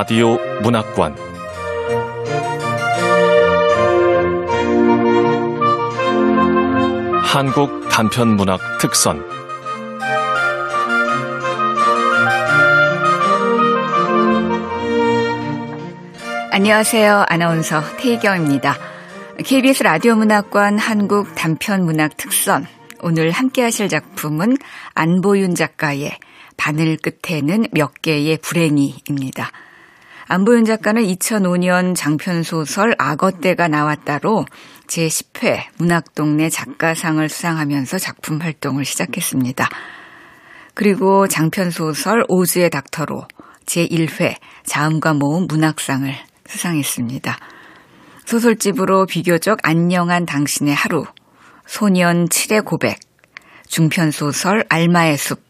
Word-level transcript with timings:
라디오 0.00 0.38
문학관 0.62 1.14
한국 7.22 7.86
단편 7.90 8.28
문학 8.28 8.60
특선 8.80 9.22
안녕하세요. 16.50 17.26
아나운서 17.28 17.82
태희경입니다. 17.98 18.74
KBS 19.44 19.82
라디오 19.82 20.14
문학관 20.16 20.78
한국 20.78 21.34
단편 21.34 21.84
문학 21.84 22.16
특선 22.16 22.66
오늘 23.02 23.32
함께 23.32 23.60
하실 23.60 23.90
작품은 23.90 24.56
안보윤 24.94 25.54
작가의 25.54 26.16
바늘 26.56 26.96
끝에는 26.96 27.66
몇 27.72 28.00
개의 28.00 28.38
불행이입니다. 28.38 29.52
안보윤 30.32 30.64
작가는 30.64 31.02
2005년 31.02 31.96
장편소설 31.96 32.94
악어떼가 32.98 33.66
나왔다로 33.66 34.46
제10회 34.86 35.64
문학동네 35.78 36.50
작가상을 36.50 37.28
수상하면서 37.28 37.98
작품 37.98 38.40
활동을 38.40 38.84
시작했습니다. 38.84 39.68
그리고 40.74 41.26
장편소설 41.26 42.26
오즈의 42.28 42.70
닥터로 42.70 43.26
제1회 43.66 44.36
자음과 44.62 45.14
모음 45.14 45.48
문학상을 45.48 46.14
수상했습니다. 46.46 47.36
소설집으로 48.24 49.06
비교적 49.06 49.58
안녕한 49.64 50.26
당신의 50.26 50.76
하루, 50.76 51.06
소년 51.66 52.28
7의 52.28 52.64
고백, 52.64 53.00
중편소설 53.66 54.66
알마의 54.68 55.18
숲, 55.18 55.42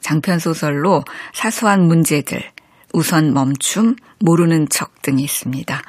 장편소설로 0.00 1.02
사소한 1.34 1.88
문제들, 1.88 2.52
우선 2.92 3.32
멈춤, 3.32 3.96
모르는 4.20 4.68
척 4.68 5.02
등이 5.02 5.22
있습니다. 5.22 5.82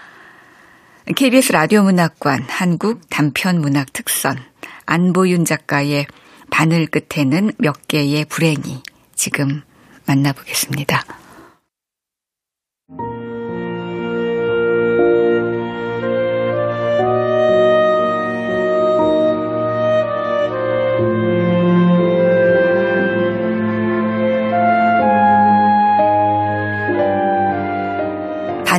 KBS 1.16 1.52
라디오 1.52 1.84
문학관 1.84 2.46
한국 2.48 3.02
단편 3.10 3.60
문학 3.60 3.92
특선 3.92 4.38
안보윤 4.86 5.44
작가의 5.46 6.08
바늘 6.50 6.88
끝에는 6.88 7.52
몇 7.58 7.88
개의 7.88 8.26
불행이 8.26 8.82
지금 9.16 9.62
만나보겠습니다. 10.06 11.23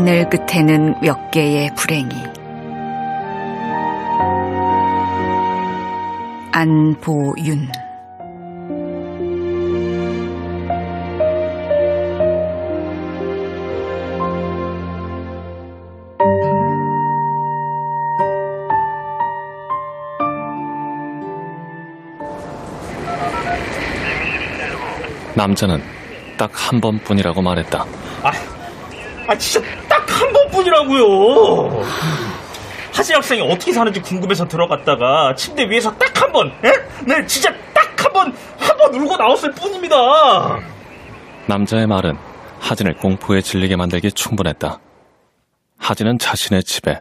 하늘 0.05 0.29
끝에는 0.29 1.01
몇 1.01 1.31
개의 1.31 1.71
불행이. 1.75 2.15
안보윤. 6.53 7.71
남자는 25.35 25.83
딱 26.37 26.51
한 26.53 26.79
번뿐이라고 26.83 27.41
말했다. 27.41 27.87
아, 28.23 28.33
아 29.27 29.39
진짜 29.39 29.67
번뿐이라고요. 30.89 31.83
하진 32.93 33.17
학생이 33.17 33.41
어떻게 33.41 33.73
사는지 33.73 34.01
궁금해서 34.01 34.47
들어갔다가 34.47 35.35
침대 35.35 35.69
위에서 35.69 35.97
딱 35.97 36.15
한 36.25 36.33
번, 36.33 36.49
에? 36.65 36.73
네, 37.07 37.27
진짜 37.27 37.53
딱 37.73 38.05
한 38.05 38.13
번, 38.13 38.33
한 38.59 38.77
번 38.79 38.95
울고 38.95 39.17
나왔을 39.17 39.51
뿐입니다. 39.53 39.97
남자의 41.47 41.87
말은 41.87 42.17
하진을 42.61 42.95
공포에 42.97 43.41
질리게 43.41 43.77
만들기 43.77 44.13
충분했다. 44.13 44.79
하진은 45.79 46.19
자신의 46.19 46.65
집에 46.65 47.01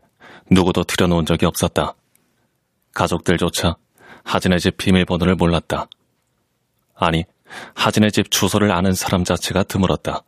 누구도 0.52 0.84
들여놓은 0.84 1.26
적이 1.26 1.46
없었다. 1.46 1.94
가족들조차 2.94 3.76
하진의 4.24 4.60
집 4.60 4.78
비밀번호를 4.78 5.36
몰랐다. 5.36 5.88
아니, 6.96 7.24
하진의 7.76 8.12
집 8.12 8.30
주소를 8.32 8.72
아는 8.72 8.94
사람 8.94 9.24
자체가 9.24 9.64
드물었다. 9.64 10.22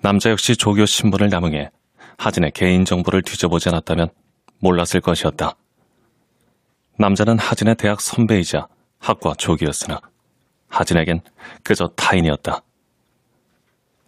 남자 0.00 0.30
역시 0.30 0.56
조교 0.56 0.86
신분을 0.86 1.28
남용해 1.28 1.70
하진의 2.18 2.50
개인정보를 2.50 3.22
뒤져보지 3.22 3.68
않았다면 3.70 4.08
몰랐을 4.60 5.00
것이었다. 5.02 5.54
남자는 6.98 7.38
하진의 7.38 7.76
대학 7.76 8.00
선배이자 8.00 8.66
학과 8.98 9.34
조교였으나 9.34 10.00
하진에겐 10.68 11.20
그저 11.62 11.86
타인이었다. 11.96 12.60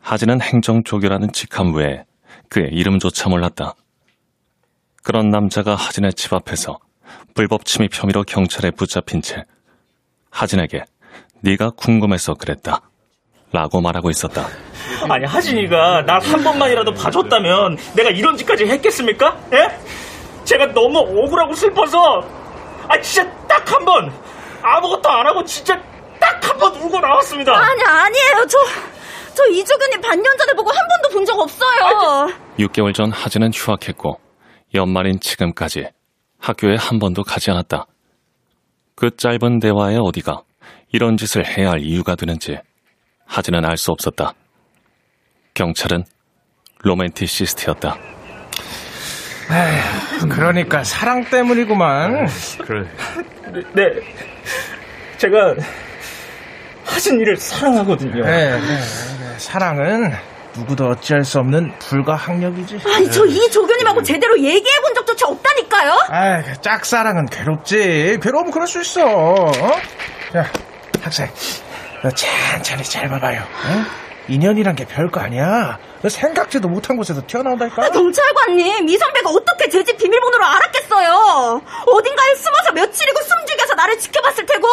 하진은 0.01 0.41
행정조교라는 0.41 1.33
직함 1.33 1.75
외에 1.75 2.05
그의 2.49 2.71
이름조차 2.73 3.29
몰랐다. 3.29 3.75
그런 5.03 5.31
남자가 5.31 5.77
하진의 5.77 6.15
집 6.15 6.33
앞에서 6.33 6.79
불법 7.35 7.65
침입 7.65 7.93
혐의로 7.95 8.25
경찰에 8.25 8.73
붙잡힌 8.73 9.23
채 9.23 9.45
하진에게 10.31 10.85
네가 11.43 11.71
궁금해서 11.71 12.35
그랬다. 12.35 12.90
라고 13.53 13.81
말하고 13.81 14.11
있었다. 14.11 14.47
아니 15.09 15.25
하진이가 15.25 16.03
날 16.03 16.21
한 16.21 16.45
번만이라도 16.45 16.93
봐줬다면 16.95 17.77
내가 17.97 18.11
이런 18.11 18.37
짓까지 18.37 18.65
했겠습니까? 18.67 19.37
예? 19.53 19.69
제가 20.45 20.67
너무 20.73 20.99
억울하고 20.99 21.55
슬퍼서 21.55 22.23
아 22.89 23.01
진짜 23.01 23.29
딱 23.49 23.65
한 23.73 23.85
번 23.85 24.13
아무것도 24.63 25.09
안 25.09 25.27
하고 25.27 25.43
진짜 25.45 25.75
딱 26.21 26.41
한 26.45 26.59
번 26.59 26.75
울고 26.77 27.01
나왔습니다. 27.01 27.53
아니 27.57 27.83
아니에요. 27.83 28.47
저 28.47 28.59
저 29.33 29.47
이주근님 29.47 30.01
반년 30.01 30.37
전에 30.37 30.53
보고 30.55 30.71
한 30.71 30.79
번도 30.89 31.09
본 31.15 31.25
적 31.25 31.39
없어요. 31.39 32.29
6개월 32.59 32.93
전 32.93 33.11
하진은 33.13 33.53
휴학했고 33.55 34.19
연말인 34.75 35.19
지금까지 35.21 35.87
학교에 36.41 36.75
한 36.77 36.99
번도 36.99 37.23
가지 37.23 37.51
않았다. 37.51 37.87
그 38.97 39.15
짧은 39.17 39.61
대화의 39.61 39.99
어디가 39.99 40.43
이런 40.93 41.17
짓을 41.17 41.47
해야 41.47 41.71
할 41.71 41.81
이유가 41.81 42.17
되는지 42.17 42.59
하진은 43.31 43.65
알수 43.65 43.93
없었다. 43.93 44.33
경찰은 45.55 46.05
로맨티시스트였다. 46.83 47.97
에휴, 49.53 50.29
그러니까 50.29 50.85
사랑 50.85 51.25
때문이구만. 51.25 52.27
그래. 52.67 52.89
네, 53.75 53.83
제가 55.19 55.55
하진이를 56.85 57.37
사랑하거든요. 57.37 58.25
네, 58.25 58.51
네, 58.51 58.61
네. 58.61 59.39
사랑은 59.39 60.13
누구도 60.57 60.89
어찌할 60.89 61.25
수 61.25 61.39
없는 61.39 61.73
불가항력이지. 61.79 62.81
아니 62.93 63.11
저 63.11 63.25
이 63.27 63.49
조교님하고 63.51 64.03
제대로 64.03 64.39
얘기해 64.39 64.81
본 64.83 64.95
적조차 64.95 65.29
없다니까요. 65.29 65.93
아, 66.11 66.43
짝사랑은 66.61 67.27
괴롭지. 67.27 68.19
괴로우면 68.23 68.51
그럴 68.53 68.67
수 68.67 68.81
있어. 68.81 69.05
어? 69.07 69.53
자, 70.33 70.45
학생, 71.03 71.29
너 72.03 72.11
천천히 72.11 72.83
잘 72.85 73.09
봐봐요. 73.09 73.41
어? 73.43 73.85
인연이란 74.29 74.77
게 74.77 74.85
별거 74.85 75.21
아니야. 75.21 75.79
너 76.03 76.09
생각지도 76.09 76.69
못한 76.69 76.97
곳에서 76.97 77.21
튀어나온다니까. 77.27 77.85
아, 77.85 77.89
경찰관님, 77.91 78.89
이 78.89 78.97
선배가 78.97 79.29
어떻게 79.31 79.69
제 79.69 79.83
집 79.83 79.97
비밀번호를 79.99 80.45
알았겠어요? 80.45 81.63
어딘가에 81.87 82.35
숨어서 82.37 82.73
며칠이고 82.73 83.19
숨죽여서 83.23 83.75
나를 83.75 83.99
지켜봤을 83.99 84.47
테고 84.47 84.67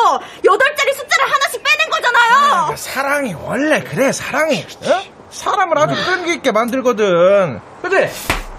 여덟 0.46 0.76
자리 0.76 0.94
숫자를 0.94 1.26
하나씩 1.26 1.64
빼낸 1.64 1.90
거잖아요. 1.90 2.34
아, 2.72 2.76
사랑이 2.76 3.34
원래 3.34 3.82
그래, 3.82 4.12
사랑이. 4.12 4.60
어? 4.86 5.02
사람을 5.32 5.78
아주 5.78 5.96
끈기 6.06 6.34
있게 6.36 6.52
만들거든. 6.52 7.60
그지? 7.82 7.96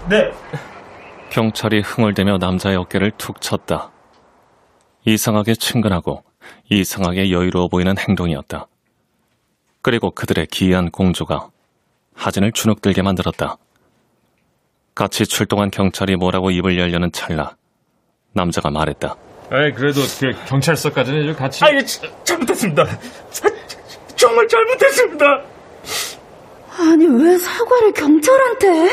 네. 0.09 0.31
경찰이 1.29 1.81
흥얼대며 1.81 2.37
남자의 2.39 2.75
어깨를 2.75 3.11
툭 3.17 3.39
쳤다. 3.41 3.91
이상하게 5.05 5.55
친근하고 5.55 6.23
이상하게 6.69 7.31
여유로워 7.31 7.67
보이는 7.69 7.95
행동이었다. 7.97 8.67
그리고 9.81 10.11
그들의 10.11 10.47
기이한 10.47 10.91
공조가 10.91 11.49
하진을 12.15 12.51
주눅들게 12.51 13.01
만들었다. 13.01 13.57
같이 14.93 15.25
출동한 15.25 15.71
경찰이 15.71 16.15
뭐라고 16.17 16.51
입을 16.51 16.77
열려는 16.77 17.11
찰나 17.11 17.55
남자가 18.33 18.69
말했다. 18.69 19.15
에이, 19.51 19.71
그래도 19.73 20.01
그 20.19 20.31
경찰서까지는 20.47 21.27
좀 21.27 21.35
같이. 21.35 21.63
아니, 21.63 21.79
잘못했습니다. 22.23 22.85
정말 24.15 24.47
잘못했습니다. 24.47 25.25
아니, 26.77 27.07
왜 27.07 27.37
사과를 27.37 27.93
경찰한테? 27.93 28.89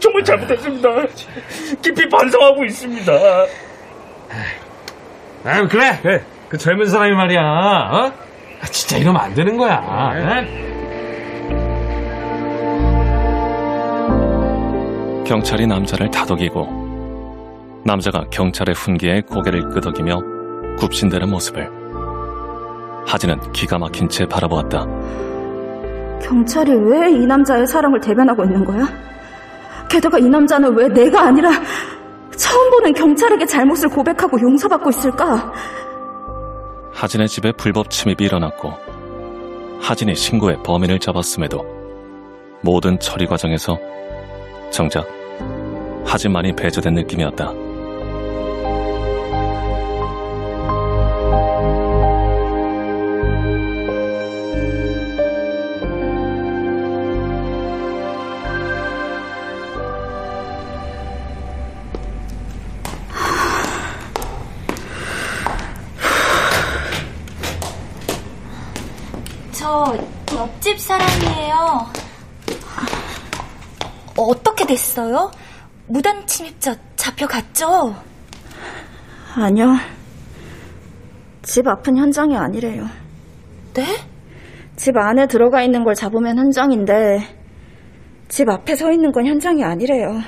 정말 0.00 0.24
잘못했습니다. 0.24 0.88
깊이 1.82 2.08
반성하고 2.08 2.64
있습니다. 2.64 3.12
아, 5.44 5.66
그래, 5.68 5.98
그래. 6.02 6.24
그 6.48 6.56
젊은 6.56 6.86
사람이 6.86 7.14
말이야, 7.14 7.40
어? 7.40 8.29
아, 8.62 8.66
진짜 8.66 8.96
이러면 8.98 9.20
안 9.22 9.34
되는 9.34 9.56
거야. 9.56 10.12
네. 10.14 10.42
네. 10.42 10.70
경찰이 15.26 15.66
남자를 15.66 16.10
다독이고 16.10 17.80
남자가 17.84 18.24
경찰의 18.30 18.74
훈계에 18.74 19.22
고개를 19.22 19.68
끄덕이며 19.70 20.20
굽신대는 20.78 21.30
모습을 21.30 21.70
하진은 23.06 23.52
기가 23.52 23.78
막힌 23.78 24.08
채 24.08 24.26
바라보았다. 24.26 24.86
경찰이 26.22 26.72
왜 26.72 27.10
이 27.10 27.26
남자의 27.26 27.66
사랑을 27.66 28.00
대변하고 28.00 28.44
있는 28.44 28.64
거야? 28.64 28.86
게다가 29.88 30.18
이 30.18 30.28
남자는 30.28 30.74
왜 30.76 30.88
내가 30.88 31.22
아니라 31.22 31.50
처음 32.36 32.70
보는 32.70 32.92
경찰에게 32.92 33.46
잘못을 33.46 33.88
고백하고 33.88 34.40
용서받고 34.40 34.90
있을까? 34.90 35.52
하진의 37.00 37.28
집에 37.28 37.50
불법 37.52 37.88
침입이 37.88 38.26
일어났고 38.26 38.74
하진이 39.80 40.14
신고해 40.14 40.62
범인을 40.62 40.98
잡았음에도 40.98 41.64
모든 42.60 42.98
처리 42.98 43.24
과정에서 43.24 43.78
정작 44.70 45.08
하진만이 46.04 46.54
배제된 46.56 46.92
느낌이었다. 46.92 47.69
옆집 70.40 70.78
사람이에요. 70.80 71.86
어떻게 74.16 74.64
됐어요? 74.64 75.30
무단 75.86 76.26
침입자 76.26 76.76
잡혀갔죠? 76.96 77.94
아니요. 79.36 79.76
집 81.42 81.66
앞은 81.68 81.96
현장이 81.98 82.34
아니래요. 82.36 82.86
네? 83.74 83.84
집 84.76 84.96
안에 84.96 85.26
들어가 85.26 85.62
있는 85.62 85.84
걸 85.84 85.94
잡으면 85.94 86.38
현장인데 86.38 87.20
집 88.28 88.48
앞에 88.48 88.76
서 88.76 88.90
있는 88.90 89.12
건 89.12 89.26
현장이 89.26 89.62
아니래요. 89.62 90.20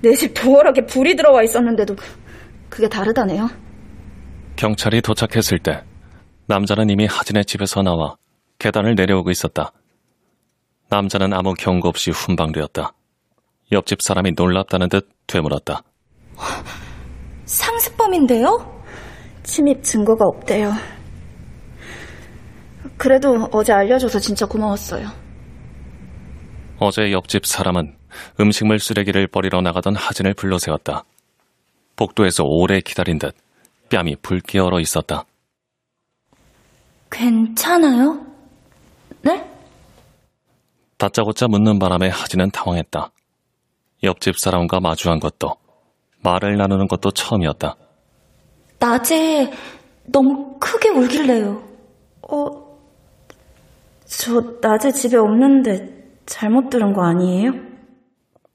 내 0.00 0.14
집 0.14 0.32
도어락에 0.32 0.86
불이 0.86 1.16
들어와 1.16 1.42
있었는데도 1.42 1.96
그게 2.70 2.88
다르다네요. 2.88 3.48
경찰이 4.56 5.02
도착했을 5.02 5.58
때 5.58 5.82
남자는 6.46 6.88
이미 6.88 7.04
하진의 7.06 7.44
집에서 7.44 7.82
나와 7.82 8.16
계단을 8.62 8.94
내려오고 8.94 9.32
있었다. 9.32 9.72
남자는 10.88 11.32
아무 11.32 11.52
경고 11.54 11.88
없이 11.88 12.12
훈방되었다. 12.12 12.92
옆집 13.72 14.00
사람이 14.02 14.32
놀랍다는 14.36 14.88
듯 14.88 15.10
되물었다. 15.26 15.82
상습범인데요? 17.44 18.82
침입 19.42 19.82
증거가 19.82 20.26
없대요. 20.26 20.72
그래도 22.96 23.48
어제 23.50 23.72
알려줘서 23.72 24.20
진짜 24.20 24.46
고마웠어요. 24.46 25.08
어제 26.78 27.10
옆집 27.10 27.46
사람은 27.46 27.96
음식물 28.38 28.78
쓰레기를 28.78 29.26
버리러 29.26 29.60
나가던 29.60 29.96
하진을 29.96 30.34
불러세웠다. 30.34 31.02
복도에서 31.96 32.44
오래 32.44 32.80
기다린 32.80 33.18
듯 33.18 33.34
뺨이 33.90 34.14
붉게 34.22 34.60
얼어 34.60 34.78
있었다. 34.78 35.24
괜찮아요? 37.10 38.31
네? 39.22 39.50
다짜고짜 40.98 41.48
묻는 41.48 41.78
바람에 41.78 42.08
하진은 42.08 42.50
당황했다. 42.50 43.10
옆집 44.04 44.38
사람과 44.38 44.80
마주한 44.80 45.20
것도 45.20 45.54
말을 46.22 46.56
나누는 46.56 46.88
것도 46.88 47.10
처음이었다. 47.10 47.76
낮에 48.78 49.52
너무 50.04 50.58
크게 50.58 50.88
울길래요. 50.90 51.62
어, 52.30 52.78
저 54.06 54.40
낮에 54.60 54.90
집에 54.90 55.16
없는데 55.16 56.02
잘못 56.26 56.70
들은 56.70 56.92
거 56.92 57.04
아니에요? 57.04 57.52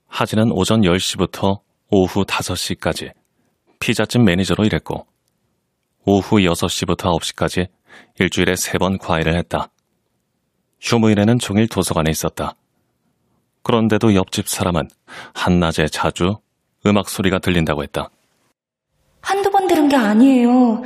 하진은 0.07 0.51
오전 0.51 0.81
10시부터 0.81 1.59
오후 1.89 2.23
5시까지 2.25 3.11
피자집 3.79 4.21
매니저로 4.21 4.65
일했고 4.65 5.05
오후 6.05 6.37
6시부터 6.37 7.19
9시까지 7.19 7.67
일주일에 8.19 8.53
3번 8.53 8.99
과외를 8.99 9.35
했다. 9.37 9.69
휴무일에는 10.79 11.39
종일 11.39 11.67
도서관에 11.67 12.09
있었다. 12.11 12.55
그런데도 13.63 14.15
옆집 14.15 14.47
사람은 14.47 14.89
한낮에 15.33 15.87
자주 15.87 16.37
음악 16.85 17.09
소리가 17.09 17.39
들린다고 17.39 17.83
했다. 17.83 18.09
한두 19.21 19.51
번 19.51 19.67
들은 19.67 19.89
게 19.89 19.95
아니에요. 19.95 20.83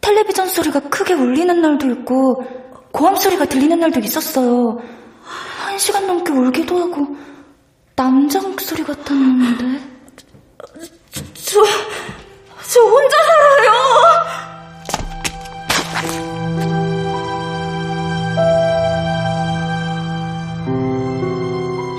텔레비전 0.00 0.48
소리가 0.48 0.80
크게 0.88 1.14
울리는 1.14 1.60
날도 1.60 1.90
있고 1.90 2.44
고함 2.92 3.16
소리가 3.16 3.44
들리는 3.46 3.78
날도 3.78 4.00
있었어요. 4.00 4.82
한 5.22 5.78
시간 5.78 6.06
넘게 6.06 6.32
울기도 6.32 6.78
하고 6.78 7.16
남자 7.96 8.40
목소리 8.40 8.82
같았는데. 8.82 9.80
저, 11.34 11.62
저 12.72 12.80
혼자 12.80 13.16
살아요! 13.16 14.13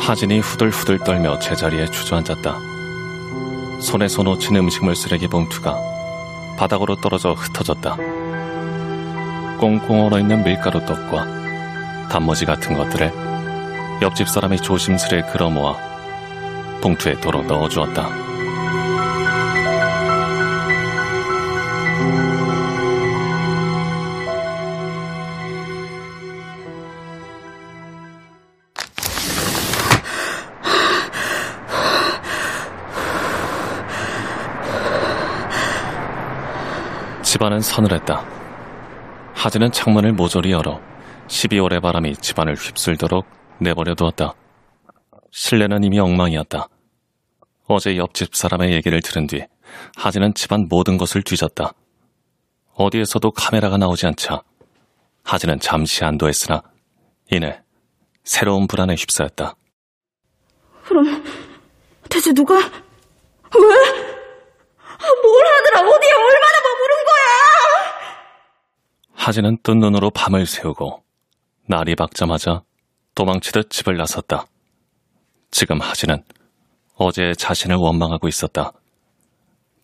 하진이 0.06 0.38
후들후들 0.38 1.00
떨며 1.00 1.40
제자리에 1.40 1.88
주저앉았다. 1.88 2.60
손에서 3.82 4.22
놓친 4.22 4.56
음식물 4.56 4.96
쓰레기 4.96 5.28
봉투가 5.28 6.56
바닥으로 6.60 6.96
떨어져 6.98 7.34
흩어졌다. 7.34 7.98
꽁꽁 9.58 10.06
얼어있는 10.06 10.44
밀가루 10.44 10.86
떡과 10.86 12.08
단무지 12.10 12.46
같은 12.46 12.78
것들을 12.78 13.12
옆집 14.04 14.30
사람이 14.30 14.58
조심스레 14.58 15.24
끌어모아 15.24 15.76
봉투에 16.82 17.20
도로 17.20 17.42
넣어주었다. 17.42 18.25
집안은 37.36 37.60
서늘했다. 37.60 38.26
하진은 39.34 39.74
창문을 39.74 40.14
모조리 40.14 40.54
열어 40.54 40.80
12월의 41.28 41.82
바람이 41.82 42.16
집안을 42.16 42.56
휩쓸도록 42.56 43.26
내버려 43.60 43.94
두었다. 43.94 44.36
실내는 45.32 45.84
이미 45.84 46.00
엉망이었다. 46.00 46.70
어제 47.68 47.98
옆집 47.98 48.34
사람의 48.34 48.72
얘기를 48.72 49.02
들은 49.02 49.28
뒤 49.28 49.46
하진은 49.98 50.34
집안 50.34 50.70
모든 50.70 50.98
것을 50.98 51.24
뒤졌다. 51.24 51.74
어디에서도 52.76 53.32
카메라가 53.32 53.76
나오지 53.76 54.08
않자 54.08 54.42
하진은 55.26 55.60
잠시 55.60 56.06
안도했으나 56.06 56.64
이내 57.34 57.62
새로운 58.24 58.66
불안에 58.66 58.96
휩싸였다. 58.96 59.58
그럼 60.86 61.22
대체 62.10 62.32
누가 62.32 62.56
왜? 62.56 64.06
뭘 65.22 65.46
하느라 65.46 65.82
어디에 65.82 66.12
얼마나 66.14 66.60
머무른 66.64 66.96
거야? 67.06 67.26
하진은 69.26 69.58
뜬 69.64 69.80
눈으로 69.80 70.12
밤을 70.12 70.46
새우고 70.46 71.04
날이 71.66 71.96
밝자마자 71.96 72.62
도망치듯 73.16 73.72
집을 73.72 73.98
나섰다. 73.98 74.46
지금 75.50 75.82
하진은 75.82 76.24
어제 76.94 77.34
자신을 77.36 77.76
원망하고 77.76 78.28
있었다. 78.28 78.72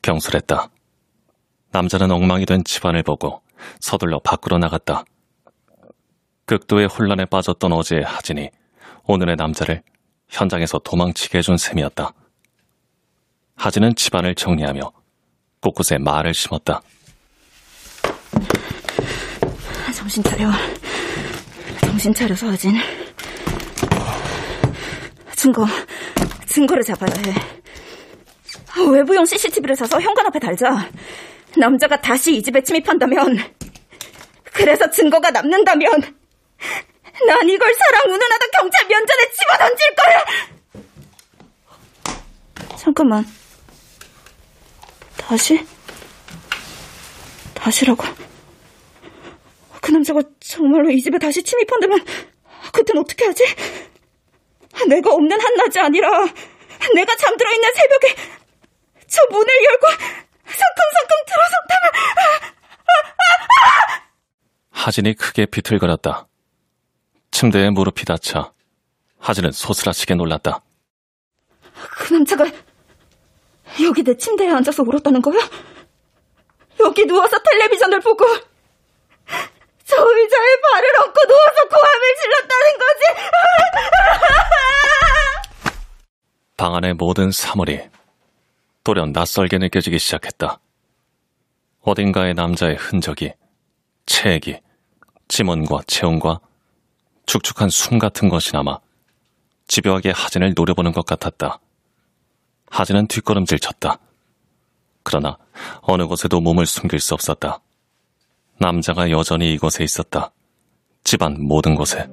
경솔했다. 0.03 0.69
남자는 1.71 2.11
엉망이 2.11 2.45
된 2.45 2.63
집안을 2.63 3.01
보고 3.01 3.41
서둘러 3.79 4.19
밖으로 4.19 4.59
나갔다. 4.59 5.05
극도의 6.45 6.85
혼란에 6.85 7.25
빠졌던 7.25 7.73
어제의 7.73 8.03
하진이 8.03 8.51
오늘의 9.05 9.37
남자를 9.37 9.81
현장에서 10.29 10.77
도망치게 10.77 11.39
해준 11.39 11.57
셈이었다. 11.57 12.13
하진은 13.55 13.95
집안을 13.95 14.35
정리하며 14.35 14.91
곳곳에 15.61 15.97
말을 15.97 16.35
심었다. 16.35 16.83
정신 20.11 20.23
차려. 20.23 20.51
정신 21.79 22.13
차려 22.13 22.35
서 22.35 22.47
하진. 22.47 22.75
증거, 25.37 25.65
증거를 26.47 26.83
잡아야 26.83 27.13
해. 27.27 27.33
외부용 28.91 29.23
CCTV를 29.23 29.77
사서 29.77 30.01
현관 30.01 30.25
앞에 30.25 30.37
달자. 30.37 30.89
남자가 31.55 32.01
다시 32.01 32.35
이 32.35 32.43
집에 32.43 32.61
침입한다면, 32.61 33.39
그래서 34.51 34.89
증거가 34.89 35.31
남는다면, 35.31 35.89
난 35.93 37.49
이걸 37.49 37.73
사랑 37.73 38.01
운운하던 38.07 38.51
경찰 38.51 38.87
면전에 38.89 39.31
집어던질 39.39 39.95
거야! 39.95 40.25
잠깐만. 42.75 43.25
다시? 45.15 45.65
다시라고. 47.53 48.30
그 49.81 49.91
남자가 49.91 50.21
정말로 50.39 50.89
이 50.91 51.01
집에 51.01 51.17
다시 51.17 51.43
침입한다면 51.43 52.05
그땐 52.71 52.97
어떻게 52.97 53.25
하지? 53.25 53.43
내가 54.87 55.11
없는 55.13 55.39
한낮이 55.39 55.79
아니라 55.79 56.07
내가 56.95 57.15
잠들어 57.15 57.51
있는 57.51 57.73
새벽에 57.73 58.15
저 59.07 59.21
문을 59.31 59.47
열고 59.47 59.87
성큼성큼 60.45 61.15
들어섰다면 61.27 61.91
하진이 64.71 65.13
크게 65.15 65.45
비틀거렸다. 65.47 66.27
침대에 67.31 67.69
무릎이 67.69 68.05
닫혀 68.05 68.51
하진은 69.19 69.51
소스라치게 69.51 70.15
놀랐다. 70.15 70.61
그 71.73 72.13
남자가 72.13 72.45
여기 73.83 74.03
내 74.03 74.15
침대에 74.15 74.49
앉아서 74.49 74.83
울었다는 74.83 75.21
거야? 75.21 75.39
여기 76.79 77.05
누워서 77.05 77.37
텔레비전을 77.37 77.99
보고 77.99 78.25
저 78.35 78.50
의자에 80.03 80.61
발을 80.61 80.89
얹고 80.99 81.25
누워서 81.27 81.67
고함을 81.69 82.15
질렀다는 82.21 82.77
거지? 82.79 83.01
방 86.57 86.75
안의 86.75 86.93
모든 86.95 87.31
사물이 87.31 87.81
돌연 88.83 89.11
낯설게 89.11 89.57
느껴지기 89.57 89.99
시작했다. 89.99 90.59
어딘가에 91.81 92.33
남자의 92.33 92.75
흔적이, 92.75 93.33
체액이, 94.05 94.59
지문과 95.27 95.79
체온과 95.87 96.39
축축한 97.25 97.69
숨 97.69 97.97
같은 97.97 98.29
것이 98.29 98.53
남아 98.53 98.79
집요하게 99.67 100.11
하진을 100.11 100.53
노려보는 100.55 100.91
것 100.91 101.05
같았다. 101.05 101.59
하진은 102.69 103.07
뒷걸음질 103.07 103.59
쳤다. 103.59 103.99
그러나 105.03 105.37
어느 105.81 106.05
곳에도 106.05 106.41
몸을 106.41 106.65
숨길 106.65 106.99
수 106.99 107.13
없었다. 107.13 107.61
남자가 108.61 109.09
여전히 109.09 109.53
이곳에 109.53 109.83
있었다. 109.83 110.31
집안 111.03 111.35
모든 111.39 111.73
곳에. 111.73 112.07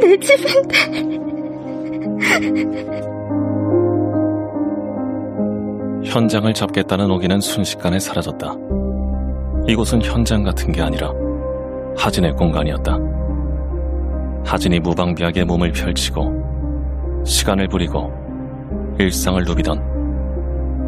내 0.00 0.18
집인데 0.18 0.76
현장을 6.04 6.52
잡겠다는 6.52 7.08
오기는 7.12 7.40
순식간에 7.40 8.00
사라졌다. 8.00 8.54
이곳은 9.68 10.02
현장 10.02 10.42
같은 10.42 10.72
게 10.72 10.82
아니라 10.82 11.12
하진의 11.96 12.32
공간이었다. 12.32 12.98
하진이 14.44 14.80
무방비하게 14.80 15.44
몸을 15.44 15.70
펼치고 15.70 17.22
시간을 17.24 17.68
부리고 17.68 18.12
일상을 18.98 19.44
누비던 19.44 19.95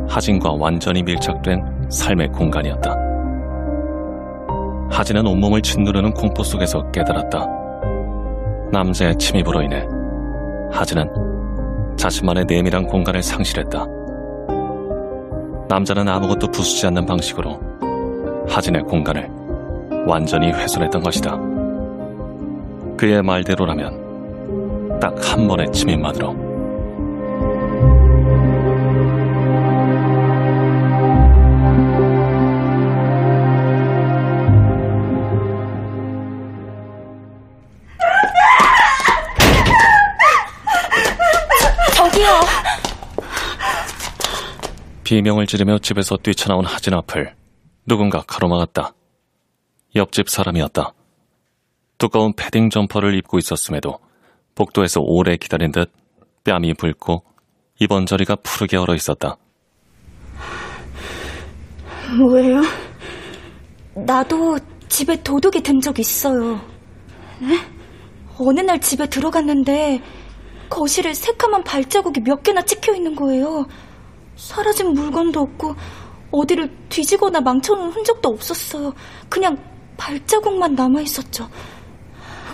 하진과 0.09 0.53
완전히 0.53 1.03
밀착된 1.03 1.89
삶의 1.91 2.29
공간이었다. 2.29 2.97
하진은 4.91 5.27
온몸을 5.27 5.61
짓누르는 5.63 6.13
공포 6.15 6.43
속에서 6.43 6.91
깨달았다. 6.91 7.47
남자의 8.73 9.15
침입으로 9.17 9.63
인해 9.63 9.87
하진은 10.73 11.09
자신만의 11.97 12.47
내밀한 12.47 12.87
공간을 12.87 13.23
상실했다. 13.23 13.87
남자는 15.69 16.09
아무것도 16.09 16.51
부수지 16.51 16.87
않는 16.87 17.05
방식으로 17.07 17.61
하진의 18.49 18.83
공간을 18.83 19.29
완전히 20.07 20.51
훼손했던 20.53 21.03
것이다. 21.03 21.39
그의 22.97 23.23
말대로라면 23.23 24.09
딱 25.01 25.15
한 25.23 25.47
번의 25.47 25.71
침입만으로 25.73 26.48
비명을 45.09 45.47
지르며 45.47 45.79
집에서 45.79 46.19
뛰쳐나온 46.19 46.67
하진 46.67 46.93
앞을 46.93 47.35
누군가 47.87 48.23
가로막았다. 48.27 48.93
옆집 49.97 50.29
사람이었다. 50.29 50.93
두꺼운 51.97 52.35
패딩 52.35 52.69
점퍼를 52.69 53.15
입고 53.15 53.39
있었음에도 53.39 54.01
복도에서 54.55 55.01
오래 55.01 55.39
기다린 55.39 55.73
듯 55.73 55.91
뺨이 56.45 56.75
붉고 56.75 57.23
입언저리가 57.81 58.37
푸르게 58.43 58.77
얼어 58.77 58.95
있었다. 58.95 59.39
뭐예요? 62.19 62.61
나도 63.95 64.59
집에 64.91 65.23
도둑이 65.23 65.63
든적 65.63 65.99
있어요. 66.01 66.61
네? 67.41 67.59
어느 68.39 68.61
날 68.61 68.79
집에 68.79 69.07
들어갔는데 69.07 70.03
거실에 70.69 71.15
새카만 71.15 71.65
발자국이 71.65 72.21
몇 72.21 72.43
개나 72.43 72.61
찍혀 72.61 72.95
있는 72.95 73.17
거예요. 73.17 73.65
사라진 74.39 74.93
물건도 74.93 75.41
없고 75.41 75.75
어디를 76.31 76.71
뒤지거나 76.89 77.41
망쳐놓은 77.41 77.91
흔적도 77.91 78.29
없었어요. 78.31 78.93
그냥 79.29 79.57
발자국만 79.97 80.75
남아 80.75 81.01
있었죠. 81.03 81.49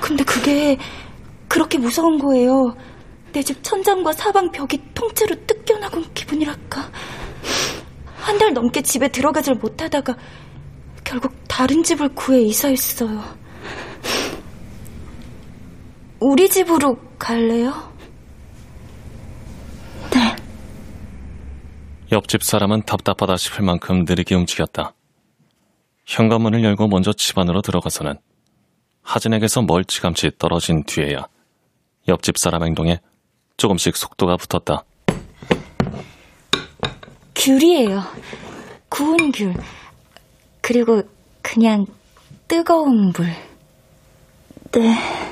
근데 0.01 0.25
그게 0.25 0.79
그렇게 1.49 1.79
무서운 1.79 2.19
거예요. 2.19 2.75
내 3.33 3.43
집 3.43 3.63
천장과 3.65 4.13
사방 4.13 4.51
벽이 4.53 4.81
통째로 4.95 5.35
뜯겨나간 5.47 6.05
기분이랄까. 6.15 6.91
한 8.17 8.39
달 8.39 8.55
넘게 8.55 8.81
집에 8.83 9.09
들어가질 9.09 9.55
못하다가 9.57 10.17
결국 11.05 11.33
다른 11.47 11.83
집을 11.83 12.15
구해 12.15 12.41
이사했어요. 12.43 13.23
우리 16.21 16.49
집으로 16.49 16.97
갈래요? 17.19 17.94
옆집 22.13 22.43
사람은 22.43 22.83
답답하다 22.83 23.37
싶을 23.37 23.65
만큼 23.65 24.05
느리게 24.07 24.35
움직였다. 24.35 24.93
현관문을 26.07 26.63
열고 26.63 26.89
먼저 26.89 27.13
집 27.13 27.39
안으로 27.39 27.63
들어가서는 27.63 28.19
하진에게서 29.03 29.63
멀찌감치 29.63 30.33
떨어진 30.39 30.85
뒤에야 30.85 31.27
옆집 32.09 32.39
사람 32.39 32.65
행동에 32.65 33.01
조금씩 33.57 33.97
속도가 33.97 34.37
붙었다. 34.37 34.85
귤이에요. 37.35 38.03
구운 38.89 39.33
귤. 39.33 39.55
그리고 40.61 41.03
그냥 41.43 41.87
뜨거운 42.49 43.13
물. 43.13 43.27
네. 44.73 45.24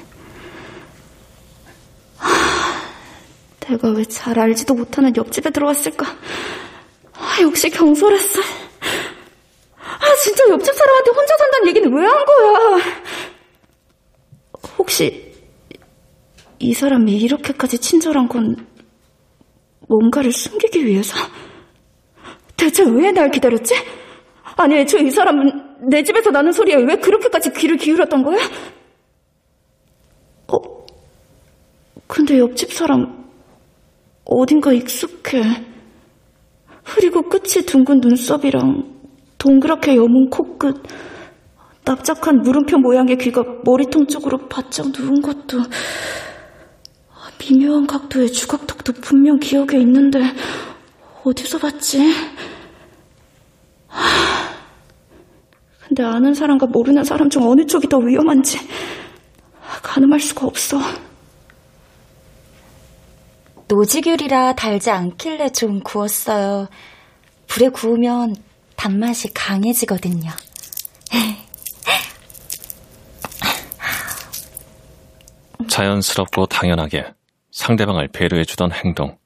내가 3.72 3.88
왜 3.88 4.04
잘 4.04 4.38
알지도 4.38 4.74
못하는 4.74 5.14
옆집에 5.16 5.50
들어왔을까? 5.50 6.06
아, 7.14 7.38
역시 7.42 7.70
경솔했어. 7.70 8.40
아, 9.76 10.14
진짜 10.22 10.44
옆집 10.50 10.74
사람한테 10.74 11.10
혼자 11.10 11.36
산다는 11.36 11.68
얘기는 11.68 11.92
왜 11.94 12.04
한 12.06 12.24
거야? 12.24 12.84
혹시 14.78 15.32
이 16.58 16.74
사람이 16.74 17.16
이렇게까지 17.16 17.78
친절한 17.78 18.28
건 18.28 18.66
뭔가를 19.88 20.32
숨기기 20.32 20.84
위해서? 20.86 21.14
대체 22.56 22.84
왜 22.84 23.10
날 23.12 23.30
기다렸지? 23.30 23.74
아니, 24.56 24.76
애초에 24.76 25.02
이 25.02 25.10
사람은 25.10 25.88
내 25.88 26.02
집에서 26.04 26.30
나는 26.30 26.52
소리에 26.52 26.76
왜 26.76 26.96
그렇게까지 26.96 27.52
귀를 27.54 27.76
기울였던 27.76 28.22
거야? 28.22 28.38
어, 30.48 30.56
근데 32.06 32.38
옆집 32.38 32.72
사람 32.72 33.21
어딘가 34.24 34.72
익숙해. 34.72 35.42
흐리고 36.84 37.22
끝이 37.22 37.64
둥근 37.66 38.00
눈썹이랑 38.00 38.92
동그랗게 39.38 39.96
여문 39.96 40.30
코끝, 40.30 40.82
납작한 41.84 42.42
물음표 42.42 42.78
모양의 42.78 43.18
귀가 43.18 43.44
머리통 43.64 44.06
쪽으로 44.06 44.48
바짝 44.48 44.88
누운 44.88 45.20
것도 45.20 45.58
미묘한 47.38 47.86
각도의 47.86 48.30
주걱턱도 48.32 48.92
분명 48.94 49.38
기억에 49.40 49.78
있는데 49.80 50.20
어디서 51.24 51.58
봤지? 51.58 52.00
하, 53.88 54.08
근데 55.86 56.04
아는 56.04 56.34
사람과 56.34 56.66
모르는 56.66 57.02
사람 57.04 57.28
중 57.28 57.48
어느 57.48 57.66
쪽이 57.66 57.88
더 57.88 57.98
위험한지 57.98 58.58
가늠할 59.82 60.20
수가 60.20 60.46
없어. 60.46 60.78
노지귤이라 63.72 64.52
달지 64.52 64.90
않길래 64.90 65.50
좀 65.52 65.80
구웠어요. 65.80 66.68
불에 67.46 67.70
구우면 67.70 68.36
단맛이 68.76 69.32
강해지거든요. 69.32 70.30
자연스럽고 75.70 76.44
당연하게 76.46 77.14
상대방을 77.50 78.08
배려해주던 78.08 78.72
행동. 78.72 79.16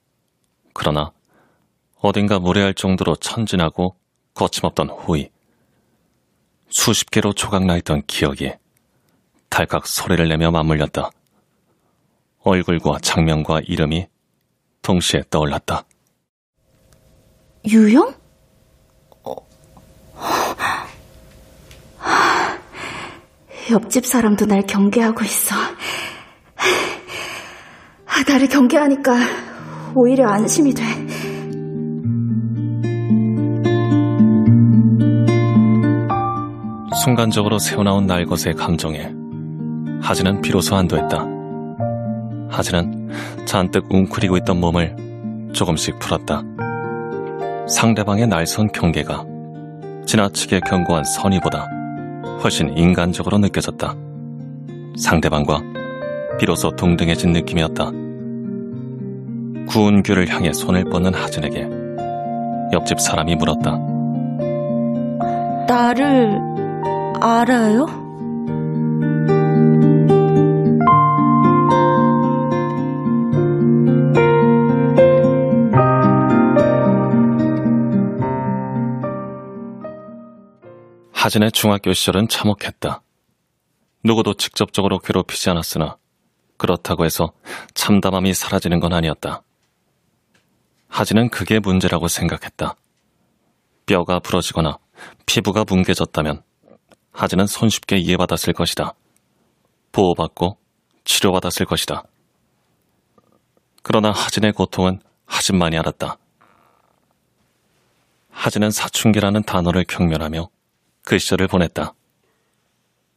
그러나 0.73 1.11
어딘가 2.01 2.39
무례할 2.39 2.73
정도로 2.73 3.17
천진하고 3.17 3.97
거침없던 4.35 4.91
호의. 4.91 5.31
수십 6.69 7.11
개로 7.11 7.33
조각나 7.33 7.77
있던 7.79 8.05
기억이 8.07 8.53
달칵 9.51 9.89
소리를 9.89 10.29
내며 10.29 10.53
맞물렸다. 10.53 11.11
얼굴과 12.45 13.01
장면과 13.03 13.63
이름이 13.65 14.07
동시에 14.87 15.25
떠올랐다. 15.31 15.85
유영? 17.67 18.15
옆집 23.73 24.07
사람도 24.07 24.47
날 24.47 24.65
경계하고 24.65 25.25
있어. 25.25 25.57
나를 28.29 28.49
경계하니까 28.49 29.17
오히려 29.97 30.29
안심이 30.29 30.73
돼. 30.73 30.85
순간적으로 37.05 37.59
새어나온 37.59 38.07
날것의 38.07 38.55
감정에 38.57 39.13
하진은 40.03 40.43
비로소 40.43 40.77
안도했다. 40.77 41.27
하진은 42.51 42.96
잔뜩 43.45 43.93
웅크리고 43.93 44.37
있던 44.39 44.61
몸을 44.61 44.97
조금씩 45.53 45.99
풀었다. 45.99 46.43
상대방의 47.69 48.27
날선 48.29 48.69
경계가 48.73 49.25
지나치게 50.07 50.61
견고한 50.61 51.05
선의보다 51.05 51.67
훨씬 52.43 52.77
인간적으로 52.77 53.39
느껴졌다. 53.39 53.95
상대방과 54.97 55.63
비로소 56.39 56.71
동등해진 56.71 57.33
느낌이었다. 57.33 57.91
구운 59.69 60.03
귤을 60.03 60.29
향해 60.29 60.53
손을 60.53 60.85
뻗는 60.85 61.15
하진에게 61.15 61.69
옆집 62.73 63.01
사람이 63.01 63.37
물었다. 63.37 63.79
나를 65.67 66.39
알아요? 67.21 68.06
하진의 81.27 81.51
중학교 81.51 81.93
시절은 81.93 82.29
참혹했다. 82.29 83.03
누구도 84.05 84.35
직접적으로 84.35 85.01
괴롭히지 85.01 85.51
않았으나 85.51 85.97
그렇다고 86.57 87.05
해서 87.05 87.33
참담함이 87.75 88.33
사라지는 88.33 88.79
건 88.79 88.93
아니었다. 88.93 89.43
하진은 90.87 91.31
그게 91.31 91.59
문제라고 91.59 92.07
생각했다. 92.07 92.77
뼈가 93.87 94.21
부러지거나 94.21 94.79
피부가 95.27 95.65
뭉개졌다면 95.69 96.45
하진은 97.11 97.49
손쉽게 97.49 97.97
이해받았을 97.97 98.53
것이다. 98.53 98.95
보호받고 99.91 100.59
치료받았을 101.03 101.67
것이다. 101.67 102.05
그러나 103.83 104.13
하진의 104.13 104.53
고통은 104.53 105.01
하진만이 105.25 105.77
알았다. 105.77 106.19
하진은 108.31 108.71
사춘기라는 108.71 109.43
단어를 109.43 109.85
경멸하며 109.89 110.51
그 111.07 111.19
시절을 111.19 111.47
보냈다. 111.47 111.95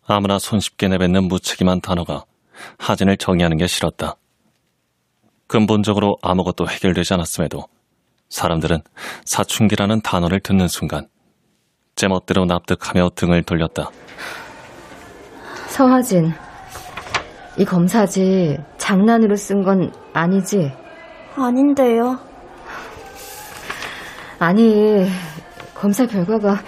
아무나 0.08 0.38
손쉽게 0.38 0.88
내뱉는 0.90 1.28
무책임한 1.28 1.82
단어가 1.82 2.24
하진을 2.78 3.18
정의하는 3.18 3.58
게 3.58 3.66
싫었다. 3.66 4.16
근본적으로 5.48 6.16
아무것도 6.22 6.70
해결되지 6.70 7.16
않았음에도 7.16 7.66
사람들은 8.30 8.84
사춘기라는 9.26 10.02
단어를 10.02 10.40
듣는 10.40 10.68
순간 10.68 11.08
제 11.96 12.08
멋대로 12.08 12.46
납득하며 12.46 13.10
등을 13.16 13.42
돌렸다. 13.42 13.90
서하진, 15.70 16.32
이 17.58 17.66
검사지 17.66 18.56
장난으로 18.78 19.36
쓴 19.36 19.64
건 19.64 19.92
아니지? 20.14 20.72
아닌데요. 21.36 22.20
아니, 24.38 25.08
검사 25.74 26.06
결과가 26.06 26.62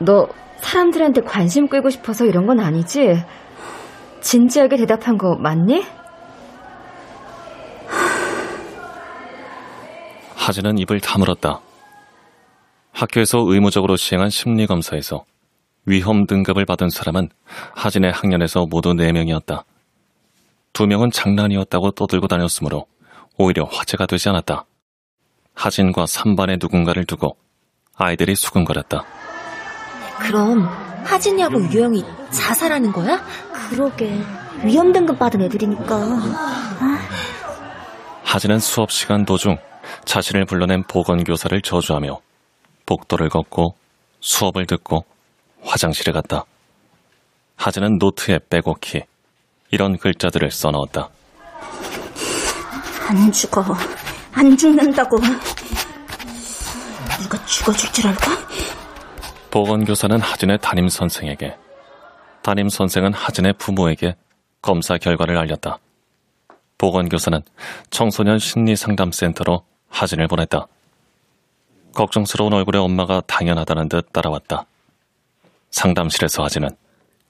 너 0.00 0.28
사람들한테 0.58 1.22
관심 1.22 1.68
끌고 1.68 1.90
싶어서 1.90 2.24
이런 2.24 2.46
건 2.46 2.60
아니지? 2.60 3.22
진지하게 4.20 4.76
대답한 4.76 5.18
거 5.18 5.36
맞니? 5.36 5.84
하진은 10.36 10.78
입을 10.78 11.00
다물었다. 11.00 11.60
학교에서 12.92 13.38
의무적으로 13.46 13.96
시행한 13.96 14.30
심리검사에서 14.30 15.24
위험 15.86 16.26
등급을 16.26 16.64
받은 16.64 16.88
사람은 16.88 17.28
하진의 17.74 18.12
학년에서 18.12 18.66
모두 18.70 18.90
4명이었다. 18.94 19.64
2명은 20.72 21.12
장난이었다고 21.12 21.92
떠들고 21.92 22.26
다녔으므로 22.28 22.86
오히려 23.36 23.64
화제가 23.64 24.06
되지 24.06 24.28
않았다. 24.30 24.64
하진과 25.54 26.04
3반의 26.04 26.58
누군가를 26.60 27.04
두고 27.04 27.36
아이들이 27.96 28.34
수근거렸다. 28.34 29.04
그럼 30.20 30.68
하진이하고 31.04 31.62
유영이 31.70 32.04
자살하는 32.30 32.92
거야? 32.92 33.22
그러게. 33.52 34.20
위험 34.62 34.92
등급 34.92 35.18
받은 35.18 35.42
애들이니까. 35.42 35.94
하진은 38.24 38.58
수업 38.58 38.90
시간 38.90 39.24
도중 39.24 39.58
자신을 40.04 40.44
불러낸 40.46 40.82
보건교사를 40.84 41.60
저주하며 41.62 42.20
복도를 42.86 43.28
걷고 43.28 43.74
수업을 44.20 44.66
듣고 44.66 45.04
화장실에 45.62 46.12
갔다. 46.12 46.44
하진은 47.56 47.98
노트에 47.98 48.40
빼곡히 48.50 49.02
이런 49.70 49.96
글자들을 49.98 50.50
써넣었다. 50.50 51.08
안 53.08 53.32
죽어. 53.32 53.62
안 54.32 54.56
죽는다고. 54.56 55.18
누가 57.20 57.44
죽어줄 57.46 57.92
줄 57.92 58.06
알고? 58.08 58.22
보건교사는 59.54 60.20
하진의 60.20 60.58
담임 60.60 60.88
선생에게, 60.88 61.56
담임 62.42 62.68
선생은 62.68 63.14
하진의 63.14 63.52
부모에게 63.52 64.16
검사 64.60 64.98
결과를 64.98 65.38
알렸다. 65.38 65.78
보건교사는 66.76 67.40
청소년 67.88 68.40
심리상담센터로 68.40 69.64
하진을 69.90 70.26
보냈다. 70.26 70.66
걱정스러운 71.94 72.52
얼굴의 72.52 72.82
엄마가 72.82 73.22
당연하다는 73.28 73.90
듯 73.90 74.12
따라왔다. 74.12 74.66
상담실에서 75.70 76.42
하진은 76.42 76.70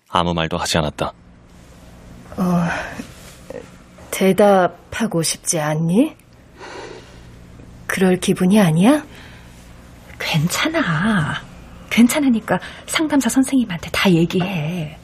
아무 0.08 0.32
말도 0.32 0.56
하지 0.56 0.78
않았다. 0.78 1.12
대답하고 4.10 5.22
싶지 5.22 5.60
않니? 5.60 6.16
그럴 7.86 8.16
기분이 8.16 8.58
아니야? 8.58 9.04
괜찮아. 10.18 11.52
괜찮으니까 11.94 12.58
상담사 12.86 13.28
선생님한테 13.28 13.88
다 13.92 14.10
얘기해. 14.10 14.96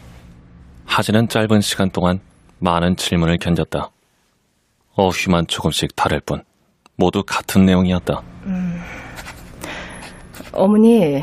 하진은 0.87 1.29
짧은 1.29 1.61
시간 1.61 1.91
동안 1.91 2.19
많은 2.59 2.97
질문을 2.97 3.39
견뎠다. 3.39 3.91
어휘만 4.97 5.47
조금씩 5.47 5.95
다를 5.95 6.21
뿐 6.21 6.43
모두 6.97 7.23
같은 7.23 7.65
내용이었다. 7.65 8.21
어머니, 10.53 11.23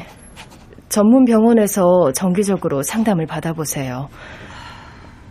전문 0.87 1.25
병원에서 1.25 2.13
정기적으로 2.13 2.81
상담을 2.81 3.27
받아보세요. 3.27 4.07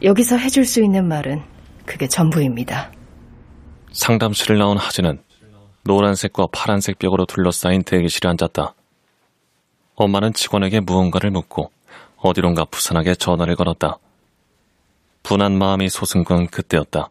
여기서 0.02 0.36
해줄 0.36 0.66
수 0.66 0.82
있는 0.82 1.08
말은 1.08 1.42
그게 1.86 2.06
전부입니다. 2.06 2.92
상담실을 3.92 4.58
나온 4.58 4.76
하진은 4.76 5.22
노란색과 5.84 6.48
파란색 6.52 6.98
벽으로 6.98 7.24
둘러싸인 7.24 7.82
대기실에 7.84 8.28
앉았다. 8.28 8.74
엄마는 9.96 10.34
직원에게 10.34 10.80
무언가를 10.80 11.30
묻고 11.30 11.70
어디론가 12.18 12.66
부산하게 12.66 13.14
전화를 13.14 13.56
걸었다. 13.56 13.98
분한 15.22 15.56
마음이 15.58 15.88
솟은 15.88 16.24
건 16.24 16.46
그때였다. 16.46 17.08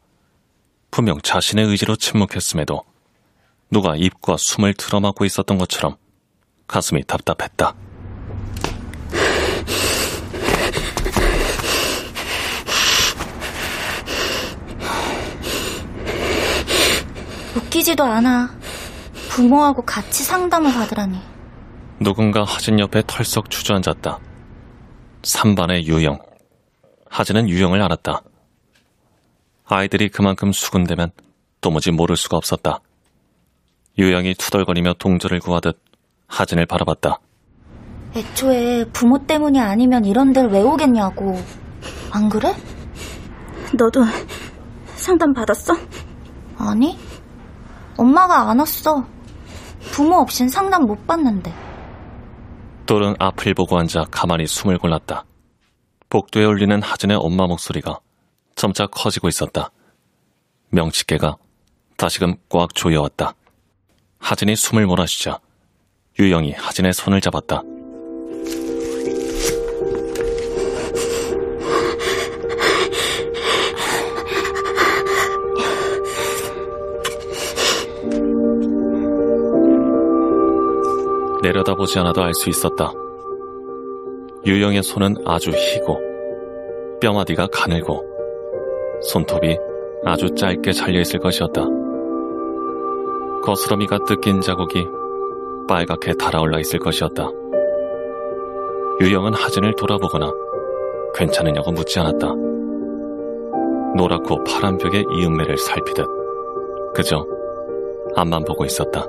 분명 0.91 1.19
자신의 1.19 1.65
의지로 1.65 1.95
침묵했음에도 1.95 2.83
누가 3.71 3.95
입과 3.95 4.37
숨을 4.37 4.75
틀어막고 4.75 5.25
있었던 5.25 5.57
것처럼 5.57 5.97
가슴이 6.67 7.03
답답했다. 7.03 7.73
웃기지도 17.55 18.03
않아. 18.03 18.55
부모하고 19.29 19.81
같이 19.81 20.23
상담을 20.23 20.71
받으라니. 20.71 21.34
누군가 21.99 22.43
하진 22.43 22.79
옆에 22.79 23.03
털썩 23.07 23.49
주저앉았다. 23.49 24.19
3반의 25.21 25.85
유영. 25.85 26.19
하진은 27.09 27.47
유영을 27.47 27.81
알았다. 27.81 28.21
아이들이 29.65 30.09
그만큼 30.09 30.51
수군대면 30.51 31.11
도무지 31.61 31.91
모를 31.91 32.17
수가 32.17 32.37
없었다. 32.37 32.79
유영이 33.97 34.35
투덜거리며 34.35 34.95
동절을 34.99 35.39
구하듯 35.39 35.79
하진을 36.27 36.65
바라봤다. 36.65 37.19
애초에 38.15 38.85
부모 38.91 39.25
때문이 39.25 39.59
아니면 39.59 40.05
이런 40.05 40.33
데를 40.33 40.49
왜 40.49 40.61
오겠냐고. 40.61 41.41
안 42.11 42.29
그래? 42.29 42.53
너도 43.73 44.03
상담 44.95 45.33
받았어? 45.33 45.73
아니. 46.57 46.97
엄마가 47.97 48.49
안 48.49 48.59
왔어. 48.59 49.05
부모 49.91 50.17
없인 50.17 50.49
상담 50.49 50.83
못 50.83 51.07
받는데. 51.07 51.64
똘은 52.85 53.15
앞을 53.19 53.53
보고 53.53 53.77
앉아 53.77 54.05
가만히 54.11 54.45
숨을 54.47 54.77
골랐다. 54.77 55.25
복도에 56.09 56.45
울리는 56.45 56.81
하진의 56.81 57.17
엄마 57.19 57.47
목소리가 57.47 57.99
점차 58.55 58.85
커지고 58.87 59.27
있었다. 59.27 59.71
명치개가 60.69 61.37
다시금 61.97 62.35
꽉 62.49 62.73
조여왔다. 62.75 63.33
하진이 64.19 64.55
숨을 64.55 64.85
몰아쉬자 64.85 65.39
유영이 66.19 66.53
하진의 66.53 66.93
손을 66.93 67.21
잡았다. 67.21 67.63
내려다보지 81.45 81.99
않아도 81.99 82.23
알 82.23 82.33
수 82.33 82.49
있었다. 82.49 82.91
유영의 84.45 84.81
손은 84.81 85.15
아주 85.25 85.51
희고 85.51 85.99
뼈마디가 86.99 87.47
가늘고 87.51 88.03
손톱이 89.01 89.57
아주 90.05 90.33
짧게 90.33 90.71
잘려있을 90.71 91.19
것이었다. 91.19 91.65
거스러미가 93.43 93.99
뜯긴 94.05 94.41
자국이 94.41 94.87
빨갛게 95.67 96.13
달아올라 96.13 96.59
있을 96.59 96.79
것이었다. 96.79 97.29
유영은 99.01 99.33
하진을 99.33 99.75
돌아보거나 99.75 100.31
괜찮으냐고 101.15 101.71
묻지 101.71 101.99
않았다. 101.99 102.27
노랗고 103.95 104.43
파란 104.45 104.77
벽의 104.77 105.05
이음매를 105.11 105.57
살피듯 105.57 106.07
그저 106.95 107.25
앞만 108.15 108.43
보고 108.45 108.65
있었다. 108.65 109.05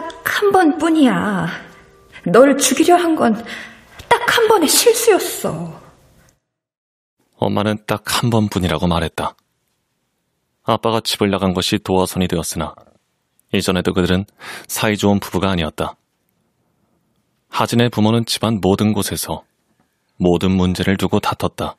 딱 0.00 0.24
한 0.24 0.52
번뿐이야. 0.52 1.48
널 2.26 2.58
죽이려 2.58 2.96
한 2.96 3.16
건 3.16 3.32
딱 4.08 4.26
한 4.28 4.48
번의 4.48 4.68
실수였어. 4.68 5.80
엄마는 7.36 7.78
딱 7.86 8.02
한 8.06 8.28
번뿐이라고 8.30 8.86
말했다. 8.86 9.34
아빠가 10.64 11.00
집을 11.00 11.30
나간 11.30 11.54
것이 11.54 11.78
도화선이 11.78 12.28
되었으나 12.28 12.74
이전에도 13.54 13.92
그들은 13.94 14.24
사이좋은 14.68 15.20
부부가 15.20 15.50
아니었다. 15.50 15.96
하진의 17.48 17.88
부모는 17.90 18.26
집안 18.26 18.60
모든 18.60 18.92
곳에서 18.92 19.44
모든 20.18 20.50
문제를 20.50 20.96
두고 20.96 21.20
다퉜다. 21.20 21.76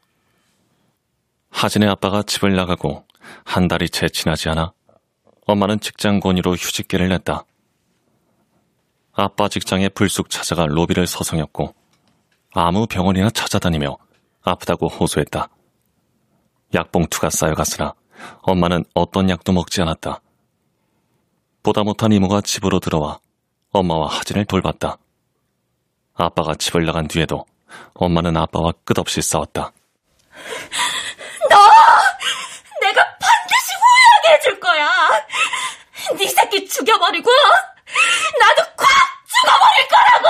하진의 1.50 1.90
아빠가 1.90 2.24
집을 2.24 2.56
나가고 2.56 3.06
한 3.44 3.68
달이 3.68 3.90
채 3.90 4.08
지나지 4.08 4.50
않아 4.50 4.72
엄마는 5.46 5.80
직장 5.80 6.20
권유로 6.20 6.54
휴직계를 6.54 7.10
냈다. 7.10 7.44
아빠 9.20 9.50
직장에 9.50 9.90
불쑥 9.90 10.30
찾아가 10.30 10.68
로비를 10.68 11.08
서성였고 11.08 11.74
아무 12.54 12.86
병원이나 12.86 13.32
찾아다니며 13.32 13.98
아프다고 14.44 14.88
호소했다. 14.88 15.50
약봉투가 16.76 17.32
쌓여갔으나 17.32 17.96
엄마는 18.44 18.86
어떤 18.94 19.32
약도 19.32 19.54
먹지 19.54 19.82
않았다. 19.82 20.22
보다 21.64 21.82
못한 21.82 22.12
이모가 22.12 22.42
집으로 22.42 22.80
들어와 22.80 23.20
엄마와 23.72 24.08
하진을 24.08 24.46
돌봤다. 24.46 25.00
아빠가 26.14 26.54
집을 26.54 26.86
나간 26.86 27.08
뒤에도 27.08 27.44
엄마는 27.96 28.38
아빠와 28.38 28.72
끝없이 28.86 29.24
싸웠다. 29.24 29.72
너! 31.50 31.58
내가 32.82 33.04
반드시 33.18 33.74
후회하게 33.74 34.38
해줄 34.38 34.60
거야! 34.60 34.90
네 36.18 36.28
새끼 36.28 36.68
죽여버리고, 36.68 37.30
나도 38.40 38.76
콱 38.78 39.07
죽어버릴 39.38 39.88
거라고! 39.94 40.28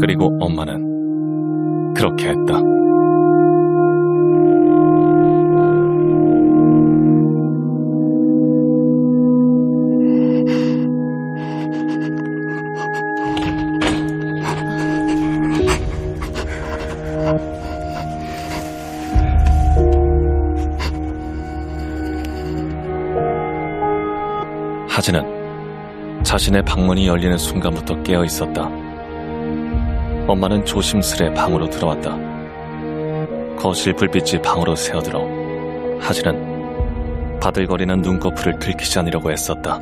그리고 0.00 0.30
엄마는 0.40 1.94
그렇게 1.94 2.28
했다. 2.28 2.60
하진은 24.88 25.37
자신의 26.28 26.62
방문이 26.66 27.08
열리는 27.08 27.38
순간부터 27.38 28.02
깨어 28.02 28.22
있었다. 28.22 28.66
엄마는 30.26 30.62
조심스레 30.66 31.32
방으로 31.32 31.70
들어왔다. 31.70 32.18
거실 33.56 33.94
불빛이 33.94 34.42
방으로 34.42 34.76
새어들어 34.76 35.26
하진은 36.00 37.38
바들거리는 37.40 38.02
눈꺼풀을 38.02 38.58
들키지 38.58 38.98
않으려고 38.98 39.32
애썼다. 39.32 39.80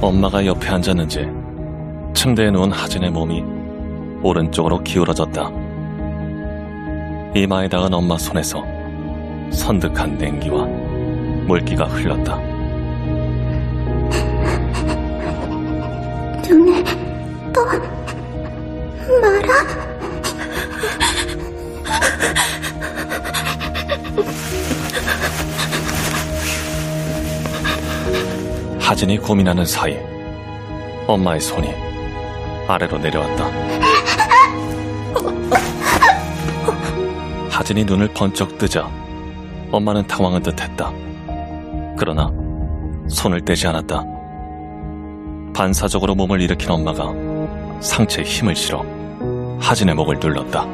엄마가 0.00 0.46
옆에 0.46 0.70
앉았는지 0.70 1.28
침대에 2.14 2.50
누운 2.50 2.72
하진의 2.72 3.10
몸이 3.10 3.44
오른쪽으로 4.22 4.82
기울어졌다. 4.82 5.61
이마에 7.34 7.66
닿은 7.66 7.94
엄마 7.94 8.18
손에서 8.18 8.62
선득한 9.50 10.18
냉기와 10.18 10.66
물기가 11.46 11.86
흘렀다. 11.86 12.36
눈에 16.46 16.84
또 17.54 17.64
말아? 19.20 19.52
하진이 28.78 29.16
고민하는 29.16 29.64
사이 29.64 29.96
엄마의 31.06 31.40
손이 31.40 31.68
아래로 32.68 32.98
내려왔다. 32.98 33.91
하진이 37.62 37.84
눈을 37.84 38.08
번쩍 38.08 38.58
뜨자 38.58 38.90
엄마는 39.70 40.04
당황한 40.08 40.42
듯 40.42 40.60
했다. 40.60 40.90
그러나 41.96 42.28
손을 43.08 43.40
떼지 43.44 43.68
않았다. 43.68 44.04
반사적으로 45.54 46.16
몸을 46.16 46.40
일으킨 46.40 46.72
엄마가 46.72 47.12
상체에 47.80 48.24
힘을 48.24 48.56
실어 48.56 48.84
하진의 49.60 49.94
목을 49.94 50.18
눌렀다. 50.18 50.66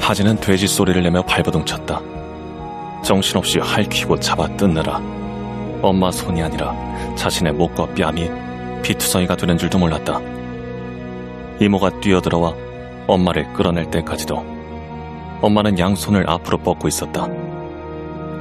하진은 0.00 0.40
돼지 0.40 0.66
소리를 0.66 1.00
내며 1.00 1.22
발버둥 1.22 1.64
쳤다. 1.64 2.00
정신없이 3.04 3.60
할퀴고 3.60 4.18
잡아 4.18 4.48
뜯느라 4.56 5.19
엄마 5.82 6.10
손이 6.10 6.42
아니라 6.42 6.74
자신의 7.16 7.54
목과 7.54 7.86
뺨이 7.94 8.30
비투성이가 8.82 9.36
되는 9.36 9.56
줄도 9.56 9.78
몰랐다. 9.78 10.20
이모가 11.60 12.00
뛰어들어와 12.00 12.54
엄마를 13.06 13.52
끌어낼 13.52 13.90
때까지도 13.90 14.44
엄마는 15.42 15.78
양손을 15.78 16.28
앞으로 16.28 16.58
뻗고 16.58 16.88
있었다. 16.88 17.28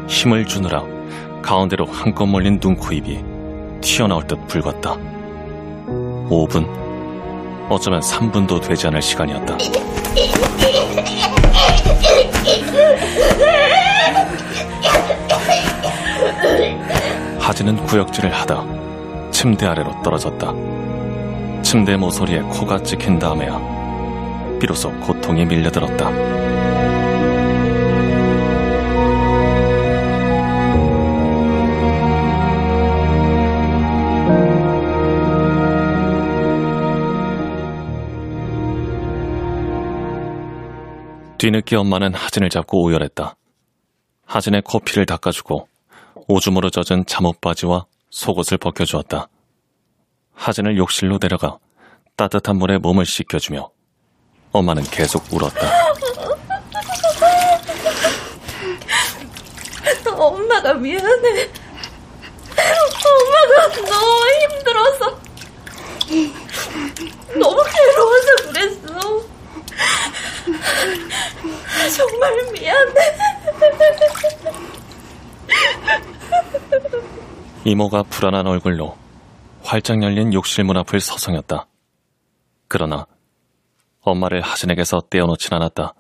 힘을 0.07 0.45
주느라 0.45 0.83
가운데로 1.41 1.85
한껏 1.85 2.27
몰린 2.27 2.59
눈, 2.59 2.75
코, 2.75 2.93
입이 2.93 3.23
튀어나올 3.81 4.27
듯 4.27 4.35
붉었다. 4.47 4.97
5분, 6.29 6.67
어쩌면 7.69 8.01
3분도 8.01 8.61
되지 8.61 8.87
않을 8.87 9.01
시간이었다. 9.01 9.57
하진은 17.49 17.83
구역질을 17.87 18.31
하다 18.31 19.31
침대 19.31 19.65
아래로 19.65 20.03
떨어졌다. 20.03 20.53
침대 21.63 21.97
모서리에 21.97 22.41
코가 22.41 22.83
찍힌 22.83 23.17
다음에야 23.17 24.59
비로소 24.59 24.91
고통이 24.99 25.45
밀려들었다. 25.45 26.11
뒤늦게 41.39 41.77
엄마는 41.77 42.13
하진을 42.13 42.49
잡고 42.49 42.83
오열했다. 42.83 43.35
하진의 44.27 44.61
코피를 44.61 45.07
닦아주고 45.07 45.67
오줌으로 46.31 46.69
젖은 46.69 47.05
잠옷 47.07 47.41
바지와 47.41 47.87
속옷을 48.11 48.59
벗겨주었다. 48.59 49.27
하진을 50.35 50.77
욕실로 50.77 51.17
데려가 51.17 51.57
따뜻한 52.15 52.55
물에 52.57 52.77
몸을 52.77 53.07
씻겨주며 53.07 53.67
엄마는 54.51 54.83
계속 54.83 55.23
울었다. 55.33 55.67
엄마가 60.15 60.73
미안해. 60.75 61.49
엄마가 63.07 63.67
너무 63.89 64.27
힘들어서. 64.51 65.19
너무 67.39 67.63
괴로워서 67.63 68.35
그랬어. 68.51 69.23
정말 71.97 72.51
미안해. 72.51 72.93
이모가 77.65 78.03
불안한 78.03 78.47
얼굴로 78.47 78.97
활짝 79.63 80.01
열린 80.01 80.33
욕실 80.33 80.63
문 80.63 80.77
앞을 80.77 80.99
서성였다. 80.99 81.67
그러나 82.67 83.05
엄마를 84.01 84.41
하진에게서 84.41 85.01
떼어놓진 85.09 85.53
않았다. 85.53 85.93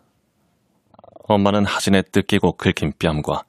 엄마는 1.27 1.65
하진의 1.65 2.03
뜯기고 2.11 2.53
긁힌 2.53 2.93
뺨과 2.97 3.43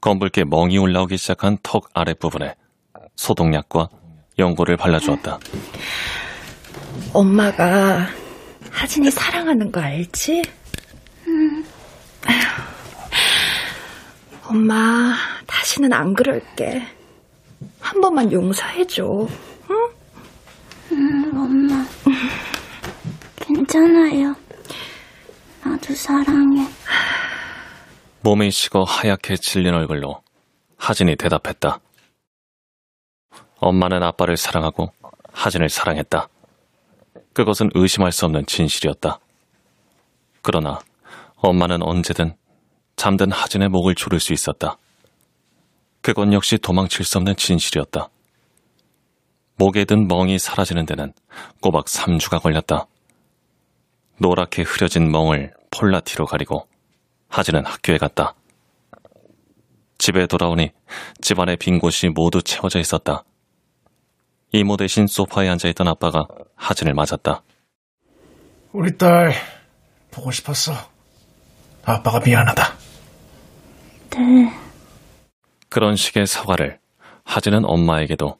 검붉게 0.00 0.44
멍이 0.44 0.78
올라오기 0.78 1.16
시작한 1.16 1.56
턱 1.62 1.88
아랫부분에 1.94 2.54
소독약과 3.16 3.88
연고를 4.38 4.76
발라주었다. 4.76 5.38
엄마가 7.12 8.06
하진이 8.70 9.10
사랑하는 9.10 9.70
거 9.70 9.80
알지? 9.80 10.42
응. 11.28 11.64
엄마, 14.52 15.14
다시는 15.46 15.90
안 15.94 16.12
그럴게. 16.12 16.82
한 17.80 18.00
번만 18.02 18.30
용서해줘. 18.30 19.02
응? 19.70 19.88
응, 20.92 21.30
엄마. 21.34 21.82
괜찮아요. 23.36 24.34
나도 25.64 25.94
사랑해. 25.94 26.68
몸이 28.20 28.50
식어 28.50 28.82
하얗게 28.82 29.36
질린 29.36 29.72
얼굴로 29.72 30.22
하진이 30.76 31.16
대답했다. 31.16 31.78
엄마는 33.56 34.02
아빠를 34.02 34.36
사랑하고 34.36 34.92
하진을 35.32 35.70
사랑했다. 35.70 36.28
그것은 37.32 37.70
의심할 37.74 38.12
수 38.12 38.26
없는 38.26 38.44
진실이었다. 38.44 39.18
그러나 40.42 40.78
엄마는 41.36 41.82
언제든 41.82 42.34
잠든 42.96 43.32
하진의 43.32 43.68
목을 43.68 43.94
조를 43.94 44.20
수 44.20 44.32
있었다. 44.32 44.78
그건 46.00 46.32
역시 46.32 46.58
도망칠 46.58 47.04
수 47.04 47.18
없는 47.18 47.36
진실이었다. 47.36 48.08
목에 49.56 49.84
든 49.84 50.08
멍이 50.08 50.38
사라지는 50.38 50.86
데는 50.86 51.12
꼬박 51.60 51.86
3주가 51.86 52.42
걸렸다. 52.42 52.86
노랗게 54.18 54.62
흐려진 54.62 55.10
멍을 55.10 55.52
폴라티로 55.70 56.26
가리고 56.26 56.66
하진은 57.28 57.64
학교에 57.64 57.98
갔다. 57.98 58.34
집에 59.98 60.26
돌아오니 60.26 60.70
집안의 61.20 61.56
빈 61.58 61.78
곳이 61.78 62.08
모두 62.08 62.42
채워져 62.42 62.80
있었다. 62.80 63.24
이모 64.52 64.76
대신 64.76 65.06
소파에 65.06 65.48
앉아있던 65.48 65.88
아빠가 65.88 66.26
하진을 66.56 66.94
맞았다. 66.94 67.42
우리 68.72 68.96
딸 68.98 69.32
보고 70.10 70.30
싶었어. 70.30 70.72
아빠가 71.84 72.20
미안하다. 72.20 72.81
네. 74.16 74.52
그런 75.68 75.96
식의 75.96 76.26
사과를 76.26 76.78
하진은 77.24 77.64
엄마에게도 77.64 78.38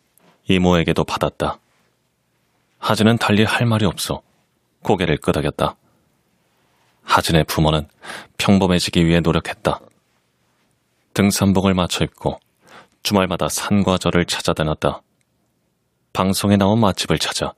이모에게도 0.49 1.05
받았다. 1.05 1.59
하진은 2.79 3.19
달리 3.19 3.45
할 3.45 3.67
말이 3.67 3.87
없어 3.87 4.23
고개를 4.83 5.19
끄덕였다. 5.19 5.77
하진의 7.05 7.45
부모는 7.45 7.89
평범해지기 8.39 9.07
위해 9.07 9.21
노력했다. 9.21 9.81
등산복을 11.15 11.75
맞춰 11.75 12.05
입고 12.05 12.41
주말마다 13.03 13.49
산과 13.49 13.99
절을 13.99 14.25
찾아다녔다. 14.27 15.03
방송에 16.13 16.57
나온 16.57 16.81
맛집을 16.81 17.19
찾아 17.19 17.55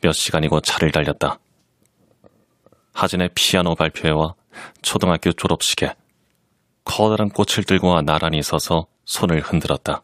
몇 0.00 0.12
시간이고 0.12 0.60
차를 0.60 0.92
달렸다. 0.92 1.38
하진의 2.92 3.30
피아노 3.34 3.74
발표회와 3.74 4.34
초등학교 4.82 5.32
졸업식에 5.32 5.94
커다란 6.88 7.28
꽃을 7.28 7.62
들고 7.64 8.02
나란히 8.02 8.42
서서 8.42 8.86
손을 9.04 9.40
흔들었다. 9.40 10.02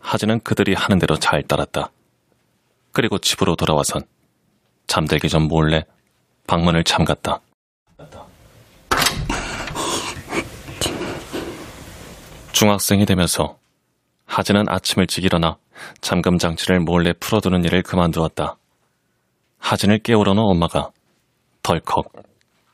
하진은 0.00 0.40
그들이 0.40 0.72
하는 0.72 0.98
대로 0.98 1.16
잘 1.16 1.42
따랐다. 1.42 1.90
그리고 2.92 3.18
집으로 3.18 3.54
돌아와선 3.54 4.02
잠들기 4.86 5.28
전 5.28 5.42
몰래 5.42 5.84
방문을 6.46 6.84
잠갔다. 6.84 7.40
중학생이 12.52 13.04
되면서 13.04 13.58
하진은 14.24 14.70
아침 14.70 15.00
일찍 15.00 15.24
일어나 15.24 15.58
잠금 16.00 16.38
장치를 16.38 16.80
몰래 16.80 17.12
풀어두는 17.12 17.64
일을 17.64 17.82
그만두었다. 17.82 18.56
하진을 19.58 19.98
깨우려는 19.98 20.42
엄마가 20.42 20.92
덜컥 21.62 22.10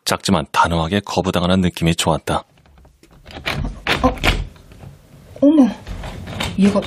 작지만 0.04 0.46
단호하게 0.52 1.00
거부당하는 1.00 1.60
느낌이 1.60 1.96
좋았다. 1.96 2.44
어, 4.02 4.14
어머, 5.40 5.68
얘가 6.58 6.80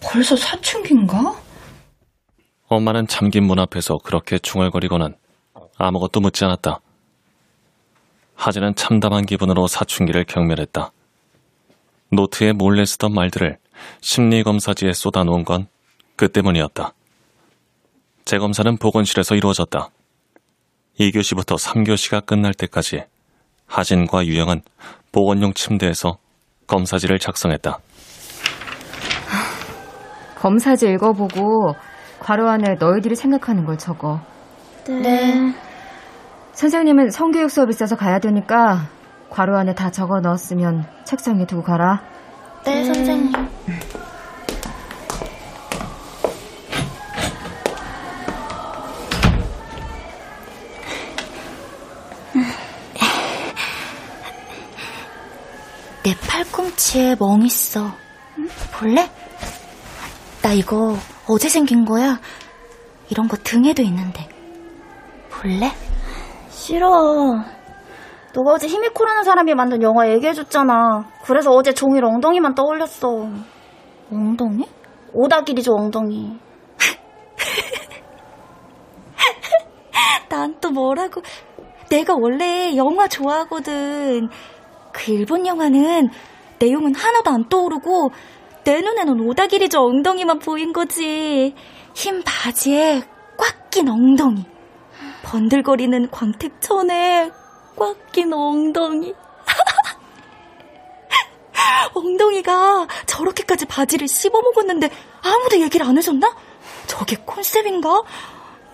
벌써 0.00 0.36
사춘기인가? 0.36 1.34
엄마는 2.68 3.06
잠긴 3.06 3.44
문 3.44 3.58
앞에서 3.58 3.98
그렇게 3.98 4.38
중얼거리고는 4.38 5.14
아무것도 5.76 6.20
묻지 6.20 6.44
않았다. 6.44 6.80
하진은 8.36 8.74
참담한 8.74 9.26
기분으로 9.26 9.66
사춘기를 9.66 10.24
경멸했다. 10.24 10.92
노트에 12.10 12.52
몰래 12.52 12.84
쓰던 12.84 13.12
말들을 13.12 13.58
심리검사지에 14.00 14.92
쏟아놓은 14.92 15.44
건 15.44 15.68
그 16.16 16.30
때문이었다. 16.30 16.92
재검사는 18.24 18.76
보건실에서 18.76 19.34
이루어졌다. 19.34 19.90
2교시부터 21.00 21.58
3교시가 21.58 22.24
끝날 22.24 22.54
때까지 22.54 23.02
하진과 23.66 24.26
유영은 24.26 24.62
보건용 25.14 25.54
침대에서 25.54 26.18
검사지를 26.66 27.20
작성했다. 27.20 27.78
검사지 30.36 30.88
읽어보고 30.88 31.74
괄호 32.18 32.48
안에 32.48 32.74
너희들이 32.80 33.14
생각하는 33.14 33.64
걸 33.64 33.78
적어. 33.78 34.20
네. 34.86 35.54
선생님은 36.52 37.10
성교육 37.10 37.50
수업 37.50 37.70
있어서 37.70 37.96
가야 37.96 38.18
되니까 38.18 38.88
괄호 39.30 39.56
안에 39.56 39.74
다 39.74 39.90
적어 39.90 40.20
넣었으면 40.20 40.84
책상에 41.04 41.46
두고 41.46 41.62
가라. 41.62 42.02
네, 42.64 42.84
선생님. 42.84 43.32
팔꿈치에 56.74 57.16
멍 57.18 57.42
있어. 57.42 57.92
볼래? 58.72 59.08
나 60.42 60.52
이거 60.52 60.96
어제 61.26 61.48
생긴 61.48 61.84
거야. 61.84 62.20
이런 63.08 63.28
거 63.28 63.36
등에도 63.36 63.82
있는데. 63.82 64.28
볼래? 65.30 65.70
싫어. 66.50 66.88
너가 68.34 68.52
어제 68.52 68.66
히미코라는 68.66 69.24
사람이 69.24 69.54
만든 69.54 69.82
영화 69.82 70.08
얘기해줬잖아. 70.10 71.08
그래서 71.24 71.50
어제 71.52 71.72
종일 71.72 72.04
엉덩이만 72.04 72.54
떠올렸어. 72.54 73.28
엉덩이? 74.10 74.66
오다길이죠, 75.12 75.72
엉덩이. 75.74 76.38
난 80.28 80.56
또 80.60 80.70
뭐라고. 80.70 81.22
내가 81.88 82.14
원래 82.18 82.74
영화 82.76 83.06
좋아하거든. 83.06 84.28
그 84.92 85.12
일본 85.12 85.46
영화는 85.46 86.08
내용은 86.58 86.94
하나도 86.94 87.30
안 87.30 87.48
떠오르고 87.48 88.12
내 88.64 88.80
눈에는 88.80 89.20
오다기리저 89.20 89.80
엉덩이만 89.80 90.38
보인 90.38 90.72
거지. 90.72 91.54
흰 91.94 92.22
바지에 92.24 93.02
꽉 93.36 93.70
낀 93.70 93.88
엉덩이. 93.88 94.44
번들거리는 95.24 96.10
광택천에 96.10 97.30
꽉 97.76 98.12
낀 98.12 98.32
엉덩이. 98.32 99.14
엉덩이가 101.94 102.86
저렇게까지 103.06 103.66
바지를 103.66 104.08
씹어먹었는데 104.08 104.90
아무도 105.22 105.60
얘기를 105.60 105.86
안 105.86 105.98
해줬나? 105.98 106.34
저게 106.86 107.16
컨셉인가? 107.26 108.02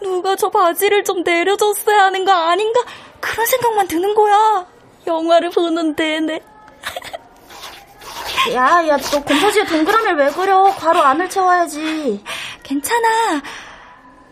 누가 0.03 0.37
저 0.37 0.49
바지를 0.51 1.05
좀 1.05 1.23
내려줬어야 1.23 2.05
하는 2.05 2.25
거 2.25 2.33
아닌가? 2.33 2.81
그런 3.21 3.47
생각만 3.47 3.89
드는 3.89 4.15
거야. 4.15 4.67
영화를 5.07 5.51
보는 5.51 5.97
데내. 5.97 6.41
야, 8.49 8.87
야, 8.89 8.97
너 8.97 9.23
곰포지에 9.23 9.65
동그라미를 9.67 10.17
왜 10.17 10.31
그려? 10.31 10.65
괄호 10.65 11.01
안을 11.01 11.29
채워야지. 11.29 12.23
괜찮아. 12.63 13.43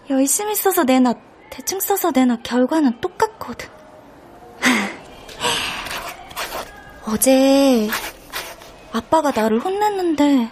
열심히 0.09 0.55
써서 0.55 0.85
내놔, 0.85 1.14
대충 1.51 1.79
써서 1.81 2.11
내놔 2.11 2.38
결과는 2.42 3.01
똑같거든. 3.01 3.68
어제 7.05 7.88
아빠가 8.92 9.31
나를 9.31 9.61
혼냈는데 9.61 10.51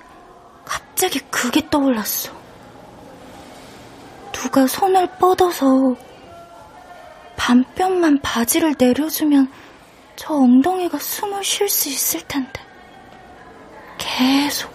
갑자기 0.65 1.21
그게 1.31 1.69
떠올랐어. 1.71 2.33
누가 4.33 4.67
손을 4.67 5.07
뻗어서 5.19 5.97
반뼘만 7.37 8.21
바지를 8.21 8.75
내려주면 8.79 9.51
저 10.17 10.35
엉덩이가 10.35 10.99
숨을 10.99 11.43
쉴 11.43 11.69
수 11.69 11.89
있을 11.89 12.21
텐데. 12.23 12.66
계속, 14.17 14.73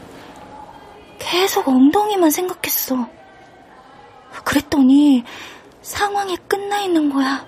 계속 1.17 1.67
엉덩이만 1.67 2.30
생각했어. 2.30 3.10
그랬더니 4.43 5.23
상황이 5.82 6.38
끝나 6.47 6.82
있는 6.82 7.10
거야. 7.10 7.43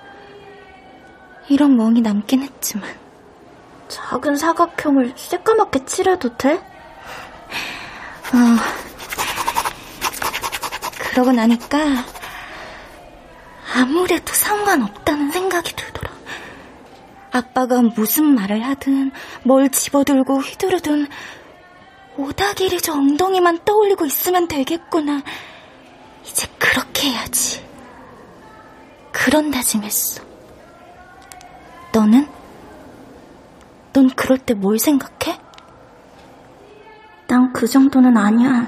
이런 1.49 1.77
멍이 1.77 2.01
남긴 2.01 2.41
했지만. 2.41 2.89
작은 3.89 4.37
사각형을 4.37 5.13
새까맣게 5.15 5.85
칠해도 5.85 6.35
돼? 6.35 6.53
어. 6.53 6.63
그러고 10.97 11.31
나니까 11.31 11.77
아무래도 13.75 14.33
상관없다는 14.33 15.29
생각이 15.29 15.75
들더라. 15.75 16.11
아빠가 17.31 17.83
무슨 17.83 18.33
말을 18.33 18.63
하든 18.63 19.11
뭘 19.43 19.69
집어들고 19.69 20.39
휘두르든 20.39 21.07
오다기리 22.17 22.79
저 22.81 22.93
엉덩이만 22.93 23.59
떠올리고 23.65 24.05
있으면 24.05 24.47
되겠구나. 24.47 25.21
이제 26.25 26.47
그렇게 26.59 27.09
해야지. 27.09 27.63
그런 29.11 29.51
다짐했어. 29.51 30.23
너는? 31.93 32.27
넌 33.93 34.09
그럴 34.11 34.37
때 34.37 34.53
뭘 34.53 34.79
생각해? 34.79 35.39
난 37.27 37.51
그 37.53 37.67
정도는 37.67 38.15
아니야. 38.17 38.67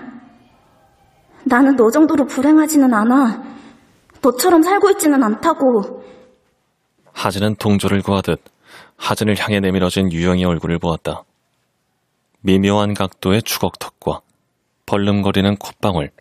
나는 1.43 1.75
너 1.75 1.91
정도로 1.91 2.25
불행하지는 2.25 2.91
않아. 2.93 3.43
너처럼 4.21 4.63
살고 4.63 4.89
있지는 4.91 5.21
않다고. 5.23 6.03
하진은 7.13 7.55
동조를 7.55 8.01
구하듯 8.01 8.41
하진을 8.97 9.37
향해 9.39 9.59
내밀어진 9.59 10.11
유영의 10.11 10.45
얼굴을 10.45 10.79
보았다. 10.79 11.23
미묘한 12.45 12.93
각도의 12.93 13.41
주걱턱과 13.41 14.21
벌름거리는 14.85 15.55
콧방울, 15.57 16.11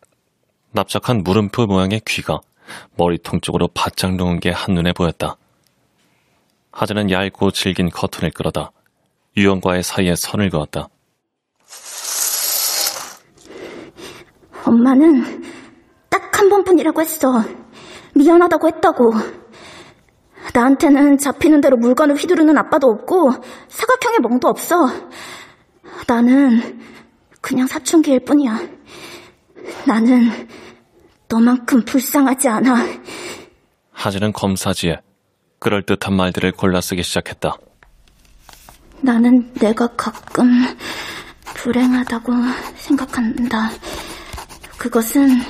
납작한 0.72 1.22
물음표 1.22 1.66
모양의 1.66 2.00
귀가 2.06 2.40
머리통 2.96 3.42
쪽으로 3.42 3.68
바짝 3.74 4.14
누운 4.14 4.40
게 4.40 4.50
한눈에 4.50 4.92
보였다. 4.92 5.36
하진은 6.72 7.10
얇고 7.10 7.50
질긴 7.50 7.90
커튼을 7.90 8.30
끌어다 8.30 8.72
유영과의 9.36 9.82
사이에 9.82 10.14
선을 10.16 10.48
그었다. 10.48 10.88
엄마는 14.66 15.42
딱 16.08 16.24
한 16.44 16.48
번뿐이라고 16.48 17.00
했어. 17.00 17.42
미안하다고 18.14 18.68
했다고. 18.68 19.12
나한테는 20.52 21.16
잡히는 21.16 21.60
대로 21.60 21.76
물건을 21.76 22.16
휘두르는 22.16 22.58
아빠도 22.58 22.88
없고 22.88 23.30
사각형의 23.68 24.18
멍도 24.20 24.48
없어. 24.48 24.88
나는 26.06 26.80
그냥 27.40 27.66
사춘기일 27.66 28.24
뿐이야. 28.24 28.60
나는 29.86 30.48
너만큼 31.28 31.84
불쌍하지 31.84 32.48
않아. 32.48 32.86
하진은 33.92 34.32
검사지에 34.32 35.00
그럴듯한 35.58 36.14
말들을 36.14 36.52
골라 36.52 36.80
쓰기 36.80 37.02
시작했다. 37.02 37.56
나는 39.00 39.52
내가 39.54 39.86
가끔 39.96 40.48
불행하다고 41.54 42.32
생각한다. 42.76 43.70
그것은 44.78 45.40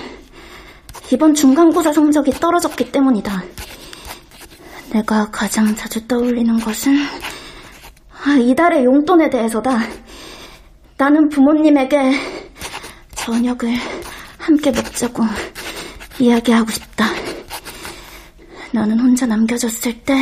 이번 1.12 1.34
중간고사 1.34 1.92
성적이 1.92 2.32
떨어졌기 2.32 2.92
때문이다. 2.92 3.42
내가 4.92 5.30
가장 5.30 5.74
자주 5.74 6.06
떠올리는 6.06 6.56
것은 6.60 6.96
아, 8.24 8.36
이달의 8.36 8.84
용돈에 8.84 9.30
대해서다. 9.30 9.80
나는 11.04 11.28
부모님에게 11.28 12.12
저녁을 13.14 13.74
함께 14.38 14.70
먹자고 14.70 15.22
이야기하고 16.18 16.70
싶다. 16.70 17.04
나는 18.72 18.98
혼자 18.98 19.26
남겨졌을 19.26 20.00
때 20.00 20.14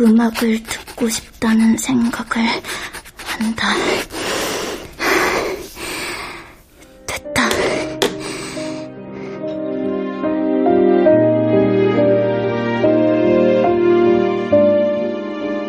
음악을 0.00 0.60
듣고 0.64 1.08
싶다는 1.08 1.76
생각을 1.76 2.48
한다. 3.16 3.68
됐다. 7.06 7.48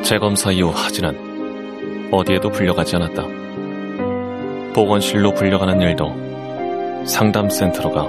재검사 0.02 0.52
이후 0.52 0.72
하진은 0.72 2.10
어디에도 2.12 2.50
불려가지 2.50 2.96
않았다. 2.96 3.45
보건실로 4.76 5.34
불려가는 5.34 5.80
일도 5.80 7.06
상담센터로 7.06 7.92
가 7.94 8.04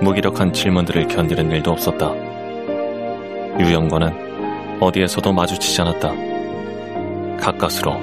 무기력한 0.00 0.52
질문들을 0.52 1.06
견디는 1.06 1.48
일도 1.52 1.70
없었다. 1.70 2.12
유영과는 3.60 4.80
어디에서도 4.80 5.32
마주치지 5.32 5.80
않았다. 5.82 7.36
가까스로 7.36 8.00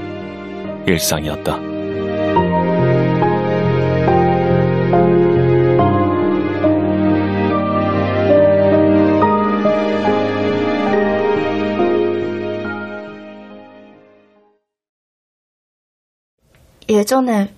일상이었다. 0.86 1.60
예전에 16.90 17.57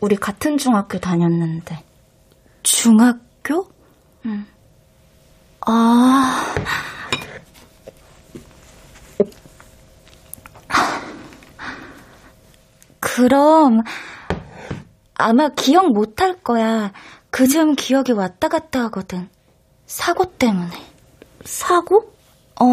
우리 0.00 0.16
같은 0.16 0.58
중학교 0.58 0.98
다녔는데. 0.98 1.82
중학교? 2.62 3.68
응. 4.26 4.46
아. 5.62 6.54
그럼 13.00 13.82
아마 15.14 15.48
기억 15.48 15.92
못 15.92 16.20
할 16.20 16.38
거야. 16.42 16.92
그즘 17.30 17.74
기억이 17.74 18.12
왔다 18.12 18.48
갔다 18.48 18.84
하거든. 18.84 19.28
사고 19.86 20.24
때문에. 20.36 20.70
사고? 21.44 22.12
어. 22.60 22.66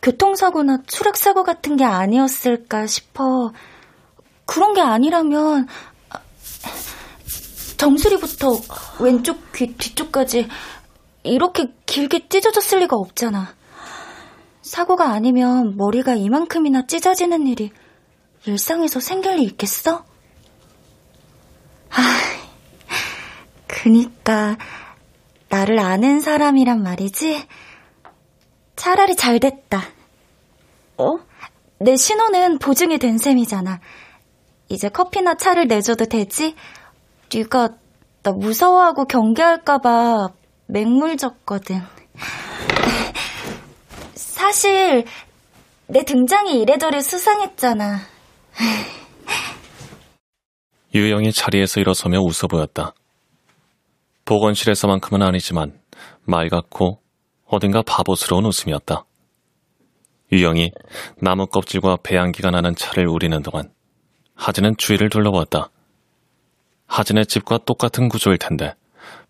교통사고나 0.00 0.78
추락사고 0.86 1.44
같은 1.44 1.76
게 1.76 1.84
아니었을까 1.84 2.86
싶어. 2.86 3.52
그런 4.46 4.74
게 4.74 4.80
아니라면 4.80 5.68
정수리부터 7.76 8.60
왼쪽 9.00 9.52
귀 9.52 9.74
뒤쪽까지 9.74 10.48
이렇게 11.24 11.72
길게 11.86 12.28
찢어졌을 12.28 12.80
리가 12.80 12.96
없잖아. 12.96 13.54
사고가 14.62 15.10
아니면 15.10 15.76
머리가 15.76 16.14
이만큼이나 16.14 16.86
찢어지는 16.86 17.46
일이 17.46 17.72
일상에서 18.46 19.00
생길 19.00 19.36
리 19.36 19.44
있겠어? 19.44 20.04
아, 21.90 22.18
그니까 23.66 24.56
나를 25.48 25.78
아는 25.78 26.20
사람이란 26.20 26.82
말이지. 26.82 27.46
차라리 28.76 29.14
잘 29.16 29.38
됐다. 29.38 29.82
어? 30.98 31.18
내 31.78 31.96
신호는 31.96 32.58
보증이 32.58 32.98
된 32.98 33.18
셈이잖아. 33.18 33.80
이제 34.72 34.88
커피나 34.88 35.34
차를 35.34 35.66
내줘도 35.68 36.06
되지? 36.06 36.56
네가 37.32 37.68
나 38.22 38.32
무서워하고 38.32 39.04
경계할까봐 39.04 40.28
맹물 40.66 41.18
줬거든. 41.18 41.82
사실 44.14 45.04
내 45.88 46.04
등장이 46.04 46.58
이래저래 46.58 47.02
수상했잖아. 47.02 47.98
유영이 50.94 51.32
자리에서 51.32 51.80
일어서며 51.80 52.20
웃어 52.20 52.48
보였다. 52.48 52.94
보건실에서만큼은 54.24 55.20
아니지만 55.20 55.78
맑았고 56.24 56.98
어딘가 57.46 57.82
바보스러운 57.82 58.46
웃음이었다. 58.46 59.04
유영이 60.32 60.72
나무 61.20 61.46
껍질과 61.46 61.98
배양기가 62.02 62.50
나는 62.50 62.74
차를 62.74 63.06
우리는 63.06 63.42
동안 63.42 63.70
하진은 64.34 64.76
주위를 64.76 65.10
둘러보았다. 65.10 65.70
하진의 66.86 67.26
집과 67.26 67.58
똑같은 67.64 68.08
구조일 68.08 68.38
텐데 68.38 68.74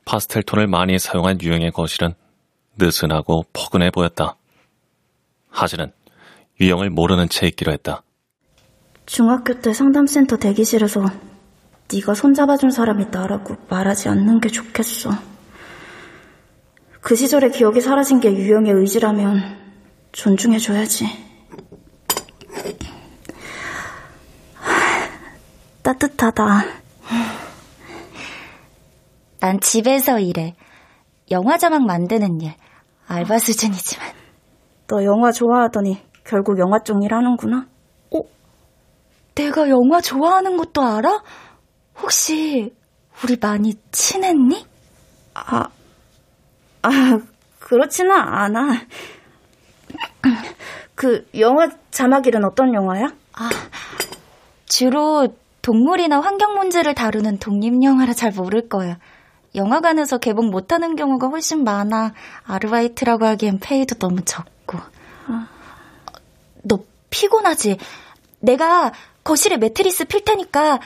파스텔 0.05 0.43
톤을 0.43 0.67
많이 0.67 0.99
사용한 0.99 1.41
유영의 1.41 1.73
거실은 1.73 2.15
느슨하고 2.77 3.45
포근해 3.53 3.91
보였다. 3.91 4.37
하진은 5.51 5.93
유영을 6.61 6.91
모르는 6.91 7.29
채 7.29 7.47
있기로 7.47 7.73
했다. 7.73 8.03
중학교 9.07 9.61
때 9.61 9.73
상담센터 9.73 10.37
대기실에서 10.37 11.05
네가 11.93 12.15
손잡아준 12.15 12.71
사람이 12.71 13.07
나라고 13.11 13.57
말하지 13.69 14.09
않는 14.09 14.41
게 14.41 14.49
좋겠어. 14.49 15.11
그 17.01 17.17
시절의 17.17 17.53
기억이 17.53 17.81
사라진 17.81 18.21
게 18.21 18.33
유영의 18.33 18.73
의지라면 18.73 19.59
존중해줘야지. 20.13 21.07
따뜻하다. 25.83 26.65
난 29.41 29.61
집에서 29.61 30.21
일해. 30.21 30.55
영화 31.31 31.59
자막 31.59 31.85
만드는 31.85 32.41
일. 32.41 32.55
알바 33.07 33.39
수준이지만. 33.39 34.13
너 34.87 35.05
영화 35.05 35.33
좋아하더니 35.33 36.01
결국 36.25 36.59
영화 36.59 36.79
쪽 36.79 37.03
일하는구나. 37.03 37.67
어? 38.15 38.21
내가 39.35 39.69
영화 39.69 40.01
좋아하는 40.01 40.57
것도 40.57 40.83
알아? 40.83 41.23
혹시 42.01 42.75
우리 43.25 43.37
많이 43.41 43.75
친했니? 43.91 44.67
아, 45.35 45.69
아, 46.83 46.91
그렇지는 47.59 48.13
않아. 48.13 48.87
그 50.95 51.27
영화 51.39 51.69
자막 51.91 52.27
일은 52.27 52.45
어떤 52.45 52.75
영화야? 52.75 53.13
아, 53.33 53.51
주로 54.67 55.29
동물이나 55.63 56.21
환경 56.21 56.55
문제를 56.55 56.95
다루는 56.95 57.39
독립 57.39 57.83
영화라 57.83 58.13
잘 58.13 58.33
모를 58.33 58.69
거야. 58.69 58.99
영화관에서 59.55 60.19
개봉 60.19 60.51
못하는 60.51 60.97
경우가 60.97 61.29
훨씬 61.29 61.63
많아. 61.63 62.15
아르바이트라고 62.45 63.27
하기엔 63.27 63.61
페이도 63.61 63.95
너무 63.97 64.23
적고. 64.25 64.79
아. 65.29 65.49
너 66.63 66.81
피곤하지? 67.11 67.79
내가 68.41 68.93
거실에 69.23 69.57
매트리스 69.57 70.07
필 70.07 70.25
테니까 70.25 70.81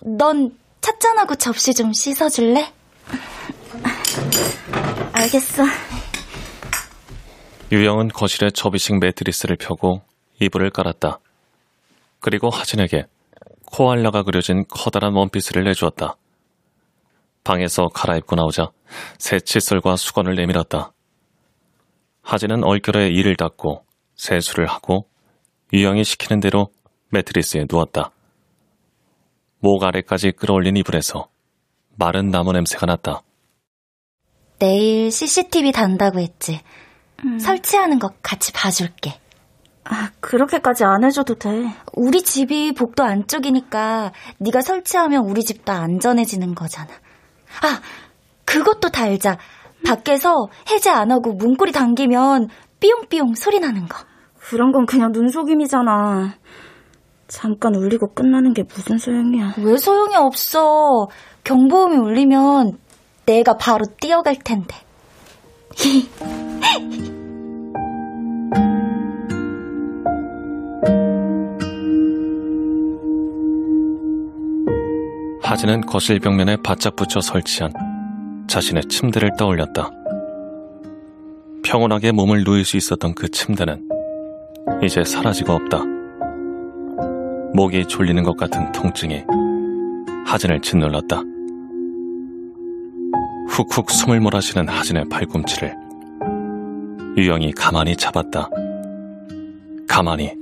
넌 0.00 0.54
찻잔하고 0.82 1.36
접시 1.36 1.72
좀 1.72 1.94
씻어줄래? 1.94 2.72
알겠어. 5.12 5.64
유영은 7.72 8.08
거실에 8.08 8.50
접이식 8.50 8.98
매트리스를 8.98 9.56
펴고 9.56 10.02
이불을 10.40 10.70
깔았다. 10.70 11.20
그리고 12.20 12.50
하진에게 12.50 13.06
코알라가 13.66 14.22
그려진 14.22 14.64
커다란 14.68 15.14
원피스를 15.14 15.64
내주었다. 15.64 16.16
방에서 17.42 17.88
갈아입고 17.88 18.36
나오자 18.36 18.70
새 19.18 19.38
칫솔과 19.40 19.96
수건을 19.96 20.34
내밀었다. 20.34 20.92
하진은 22.22 22.64
얼결에 22.64 23.08
이를 23.08 23.36
닦고 23.36 23.84
세수를 24.16 24.66
하고 24.66 25.08
유영이 25.72 26.04
시키는 26.04 26.40
대로 26.40 26.68
매트리스에 27.10 27.66
누웠다. 27.70 28.10
목 29.58 29.82
아래까지 29.82 30.32
끌어올린 30.32 30.76
이불에서 30.76 31.28
마른 31.96 32.30
나무 32.30 32.52
냄새가 32.52 32.86
났다. 32.86 33.22
내일 34.58 35.10
CCTV 35.10 35.72
단다고 35.72 36.20
했지. 36.20 36.60
음. 37.24 37.38
설치하는 37.38 37.98
거 37.98 38.10
같이 38.22 38.52
봐줄게. 38.52 39.20
아, 39.84 40.10
그렇게까지 40.20 40.84
안 40.84 41.04
해줘도 41.04 41.34
돼. 41.34 41.74
우리 41.92 42.22
집이 42.22 42.72
복도 42.72 43.04
안쪽이니까 43.04 44.12
네가 44.38 44.62
설치하면 44.62 45.24
우리 45.26 45.42
집도 45.42 45.72
안전해지는 45.72 46.54
거잖아. 46.54 46.88
아, 47.62 47.80
그것도 48.44 48.90
달자. 48.90 49.36
밖에서 49.86 50.48
해제 50.70 50.88
안 50.90 51.10
하고 51.10 51.34
문고리 51.34 51.72
당기면 51.72 52.48
삐용삐용 52.80 53.34
소리 53.34 53.60
나는 53.60 53.86
거. 53.86 53.98
그런 54.48 54.72
건 54.72 54.86
그냥 54.86 55.12
눈속임이잖아. 55.12 56.34
잠깐 57.28 57.74
울리고 57.74 58.14
끝나는 58.14 58.54
게 58.54 58.62
무슨 58.62 58.98
소용이야. 58.98 59.54
왜 59.58 59.76
소용이 59.76 60.16
없어. 60.16 61.08
경보음이 61.44 61.96
울리면 61.96 62.78
내가 63.26 63.56
바로 63.56 63.84
뛰어갈 64.00 64.36
텐데. 64.36 64.74
하진은 75.44 75.82
거실 75.82 76.20
벽면에 76.20 76.56
바짝 76.56 76.96
붙여 76.96 77.20
설치한 77.20 77.70
자신의 78.48 78.84
침대를 78.88 79.32
떠올렸다. 79.38 79.90
평온하게 81.62 82.12
몸을 82.12 82.44
누일 82.44 82.64
수 82.64 82.78
있었던 82.78 83.14
그 83.14 83.28
침대는 83.28 83.86
이제 84.82 85.04
사라지고 85.04 85.52
없다. 85.52 85.82
목이 87.52 87.86
졸리는 87.86 88.22
것 88.22 88.38
같은 88.38 88.72
통증이 88.72 89.22
하진을 90.26 90.60
짓눌렀다. 90.62 91.20
훅훅 93.48 93.90
숨을 93.90 94.20
몰아쉬는 94.20 94.68
하진의 94.68 95.10
팔꿈치를 95.10 95.74
유영이 97.18 97.52
가만히 97.52 97.94
잡았다. 97.96 98.48
가만히 99.86 100.32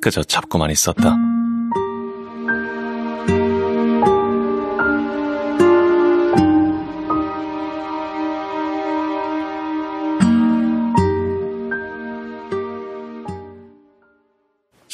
그저 0.00 0.24
잡고만 0.24 0.70
있었다. 0.72 1.31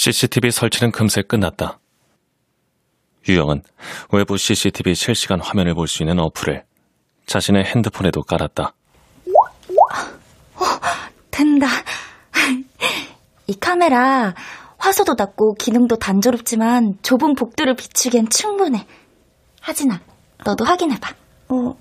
CCTV 0.02 0.52
설치는 0.52 0.92
금세 0.92 1.22
끝났다. 1.22 1.80
유영은 3.28 3.62
외부 4.12 4.38
CCTV 4.38 4.94
실시간 4.94 5.40
화면을 5.40 5.74
볼 5.74 5.88
수 5.88 6.04
있는 6.04 6.20
어플을 6.20 6.64
자신의 7.26 7.64
핸드폰에도 7.64 8.22
깔았다. 8.22 8.74
어, 9.26 10.64
된다. 11.32 11.66
이 13.48 13.54
카메라 13.58 14.34
화소도 14.78 15.14
낮고 15.18 15.54
기능도 15.54 15.96
단조롭지만 15.96 16.98
좁은 17.02 17.34
복도를 17.34 17.74
비추기엔 17.74 18.28
충분해. 18.30 18.86
하진아, 19.62 20.00
너도 20.44 20.64
확인해봐. 20.64 21.08
어, 21.48 21.76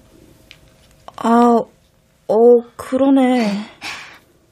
아, 1.18 1.60
어, 2.30 2.36
그러네. 2.78 3.64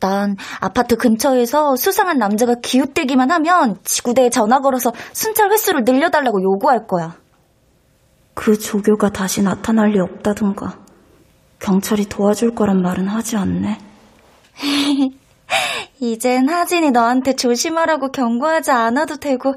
난 0.05 0.37
아파트 0.59 0.97
근처에서 0.97 1.75
수상한 1.75 2.19
남자가 2.19 2.53
기웃대기만 2.61 3.31
하면 3.31 3.79
지구대에 3.83 4.29
전화 4.29 4.59
걸어서 4.59 4.93
순찰 5.13 5.51
횟수를 5.51 5.83
늘려달라고 5.83 6.43
요구할 6.43 6.85
거야. 6.85 7.15
그 8.35 8.59
조교가 8.59 9.09
다시 9.09 9.41
나타날 9.41 9.89
리 9.89 9.99
없다든가 9.99 10.77
경찰이 11.57 12.05
도와줄 12.05 12.53
거란 12.53 12.83
말은 12.83 13.07
하지 13.07 13.35
않네. 13.35 13.79
이젠 15.99 16.49
하진이 16.49 16.91
너한테 16.91 17.35
조심하라고 17.35 18.11
경고하지 18.11 18.69
않아도 18.69 19.17
되고 19.17 19.55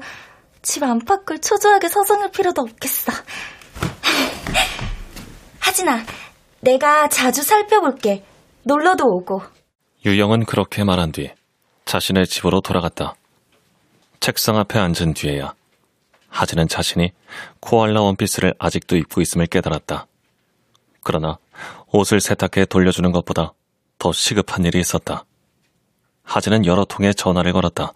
집 0.63 0.81
안팎을 0.81 1.41
초조하게 1.41 1.89
서성일 1.89 2.31
필요도 2.31 2.61
없겠어. 2.61 3.11
하진아, 5.61 5.99
내가 6.61 7.07
자주 7.07 7.43
살펴볼게. 7.43 8.25
놀러도 8.63 9.05
오고. 9.05 9.58
유영은 10.05 10.45
그렇게 10.45 10.83
말한 10.83 11.11
뒤 11.11 11.31
자신의 11.85 12.27
집으로 12.27 12.61
돌아갔다. 12.61 13.15
책상 14.19 14.57
앞에 14.57 14.79
앉은 14.79 15.13
뒤에야 15.13 15.53
하진은 16.29 16.67
자신이 16.67 17.11
코알라 17.59 18.01
원피스를 18.01 18.53
아직도 18.59 18.95
입고 18.95 19.21
있음을 19.21 19.47
깨달았다. 19.47 20.07
그러나 21.03 21.37
옷을 21.87 22.21
세탁해 22.21 22.65
돌려주는 22.65 23.11
것보다 23.11 23.53
더 23.97 24.13
시급한 24.13 24.63
일이 24.65 24.79
있었다. 24.79 25.25
하진은 26.23 26.65
여러 26.65 26.85
통의 26.85 27.13
전화를 27.15 27.53
걸었다. 27.53 27.91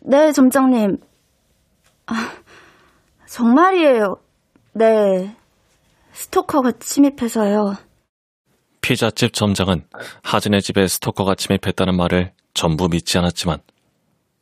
네, 0.00 0.32
점장님. 0.32 0.98
정말이에요. 3.26 4.16
네. 4.72 5.36
스토커가 6.12 6.72
침입해서요. 6.80 7.76
피자집 8.86 9.32
점장은 9.32 9.84
하진의 10.22 10.62
집에 10.62 10.86
스토커가 10.86 11.34
침입했다는 11.34 11.96
말을 11.96 12.32
전부 12.54 12.88
믿지 12.88 13.18
않았지만 13.18 13.58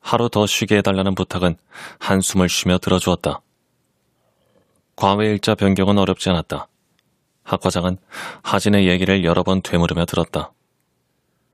하루 0.00 0.28
더 0.28 0.46
쉬게 0.46 0.76
해달라는 0.76 1.14
부탁은 1.14 1.56
한숨을 1.98 2.50
쉬며 2.50 2.76
들어주었다. 2.76 3.40
과외 4.96 5.28
일자 5.28 5.54
변경은 5.54 5.96
어렵지 5.96 6.28
않았다. 6.28 6.68
학 7.42 7.60
과장은 7.62 7.96
하진의 8.42 8.86
얘기를 8.86 9.24
여러 9.24 9.44
번 9.44 9.62
되물으며 9.62 10.04
들었다. 10.04 10.52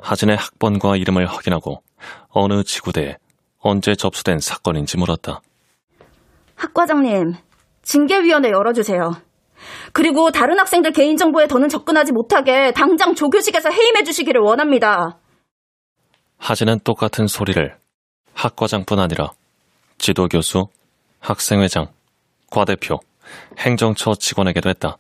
하진의 0.01 0.37
학번과 0.37 0.97
이름을 0.97 1.27
확인하고 1.27 1.85
어느 2.31 2.65
지구대에 2.65 3.19
언제 3.61 3.95
접수된 3.95 4.41
사건인지 4.41 4.99
물었다. 4.99 5.43
학 6.57 6.75
과장님, 6.75 7.37
징계위원회 7.83 8.51
열어주세요. 8.51 9.30
그리고 9.93 10.31
다른 10.31 10.59
학생들 10.59 10.93
개인정보에 10.93 11.47
더는 11.47 11.69
접근하지 11.69 12.13
못하게 12.13 12.73
당장 12.73 13.15
조교직에서 13.15 13.71
해임해 13.71 14.05
주시기를 14.05 14.41
원합니다. 14.41 15.19
하진은 16.39 16.81
똑같은 16.81 17.27
소리를 17.27 17.77
학과장뿐 18.35 18.99
아니라 18.99 19.33
지도교수, 19.99 20.69
학생회장, 21.19 21.89
과대표, 22.51 22.99
행정처 23.59 24.15
직원에게도 24.15 24.71
했다. 24.71 24.97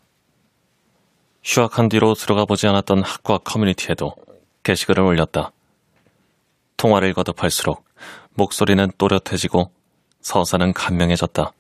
휴학한 1.43 1.89
뒤로 1.89 2.15
들어가 2.15 2.45
보지 2.45 2.67
않았던 2.67 3.03
학과 3.03 3.39
커뮤니티에도 3.39 4.15
게시글을 4.63 5.03
올렸다. 5.03 5.53
통화를 6.77 7.15
거듭할수록 7.15 7.85
목소리는 8.35 8.91
또렷해지고 8.99 9.71
서사는 10.21 10.73
간명해졌다. 10.73 11.53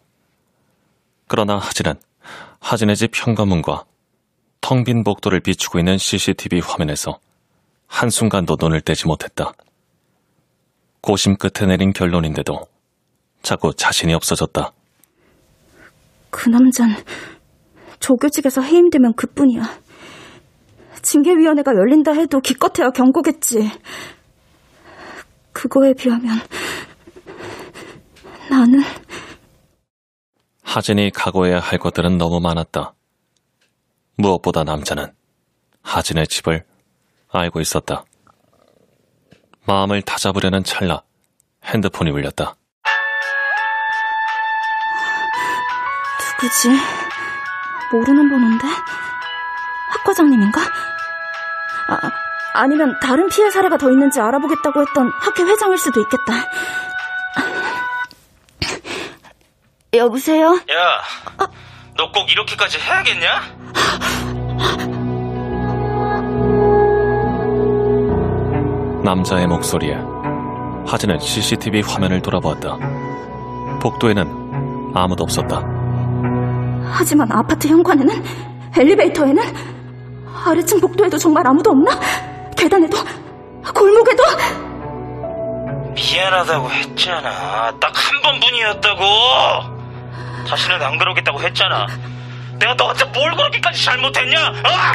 그러나 1.28 1.56
하진은 1.56 1.94
하진의 2.60 2.96
집 2.96 3.10
현관문과 3.14 3.84
텅 4.60 4.84
빈 4.84 5.02
복도를 5.02 5.40
비추고 5.40 5.78
있는 5.78 5.98
CCTV 5.98 6.60
화면에서 6.60 7.18
한순간도 7.86 8.56
눈을 8.60 8.80
떼지 8.82 9.06
못했다. 9.06 9.52
고심 11.00 11.36
끝에 11.36 11.66
내린 11.66 11.92
결론인데도 11.92 12.66
자꾸 13.42 13.74
자신이 13.74 14.14
없어졌다. 14.14 14.72
그 16.30 16.48
남잔 16.48 16.94
조교직에서 17.98 18.60
해임되면 18.62 19.14
그뿐이야. 19.14 19.62
징계위원회가 21.02 21.72
열린다 21.74 22.12
해도 22.12 22.40
기껏해야 22.40 22.90
경고겠지. 22.90 23.70
그거에 25.52 25.94
비하면 25.94 26.38
나는 28.50 28.80
하진이 30.70 31.10
각오해야 31.10 31.58
할 31.58 31.80
것들은 31.80 32.16
너무 32.16 32.38
많았다. 32.38 32.94
무엇보다 34.16 34.62
남자는 34.62 35.12
하진의 35.82 36.28
집을 36.28 36.64
알고 37.32 37.60
있었다. 37.60 38.04
마음을 39.66 40.00
다잡으려는 40.02 40.62
찰나 40.62 41.02
핸드폰이 41.64 42.12
울렸다. 42.12 42.54
누구지? 46.40 46.68
모르는 47.90 48.30
번호인데? 48.30 48.66
학 48.68 50.04
과장님인가? 50.04 50.60
아, 51.88 52.10
아니면 52.54 52.96
다른 53.00 53.28
피해 53.28 53.50
사례가 53.50 53.76
더 53.76 53.90
있는지 53.90 54.20
알아보겠다고 54.20 54.82
했던 54.82 55.10
학회 55.20 55.42
회장일 55.42 55.78
수도 55.78 56.00
있겠다. 56.00 56.46
여보세요? 59.94 60.54
야, 60.70 61.00
너 61.96 62.12
꼭 62.12 62.30
이렇게까지 62.30 62.78
해야겠냐? 62.78 64.60
남자의 69.02 69.46
목소리에 69.46 69.94
하진은 70.86 71.18
CCTV 71.18 71.82
화면을 71.82 72.20
돌아보았다. 72.20 72.76
복도에는 73.80 74.92
아무도 74.94 75.24
없었다. 75.24 75.62
하지만 76.92 77.30
아파트 77.32 77.68
현관에는 77.68 78.24
엘리베이터에는 78.76 79.42
아래층 80.44 80.80
복도에도 80.80 81.16
정말 81.18 81.46
아무도 81.46 81.70
없나? 81.70 81.98
계단에도 82.56 82.98
골목에도 83.74 84.22
미안하다고 85.94 86.70
했잖아. 86.70 87.72
딱 87.80 87.92
한 87.94 88.22
번뿐이었다고. 88.22 89.79
다시는 90.46 90.82
안 90.82 90.98
그러겠다고 90.98 91.40
했잖아. 91.40 91.86
내가 92.58 92.74
너한테 92.74 93.04
뭘 93.06 93.34
그렇게까지 93.34 93.84
잘못했냐? 93.84 94.38
아! 94.64 94.92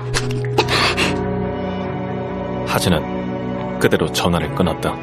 하진은 2.68 3.80
그대로 3.80 4.12
전화를 4.12 4.54
끊었다. 4.54 4.94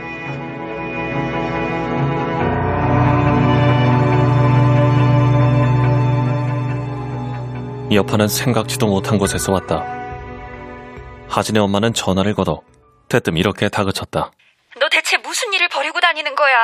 여파는 7.92 8.26
생각지도 8.28 8.86
못한 8.86 9.18
곳에서 9.18 9.52
왔다. 9.52 9.84
하진의 11.28 11.62
엄마는 11.62 11.92
전화를 11.92 12.34
걸어 12.34 12.62
대뜸 13.08 13.36
이렇게 13.36 13.68
다그쳤다. 13.68 14.30
너 14.78 14.88
대체 14.88 15.16
무슨 15.18 15.52
일을 15.52 15.68
벌이고 15.68 16.00
다니는 16.00 16.34
거야? 16.34 16.56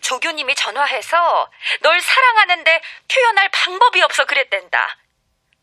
조교님이 0.00 0.54
전화해서 0.54 1.50
널 1.82 2.00
사랑하는데 2.00 2.80
표현할 3.12 3.50
방법이 3.50 4.02
없어 4.02 4.24
그랬댄다. 4.24 4.78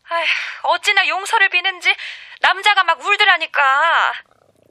아휴, 0.08 0.72
어찌나 0.74 1.06
용서를 1.08 1.48
비는지 1.48 1.94
남자가 2.40 2.84
막 2.84 3.00
울더라니까. 3.04 4.12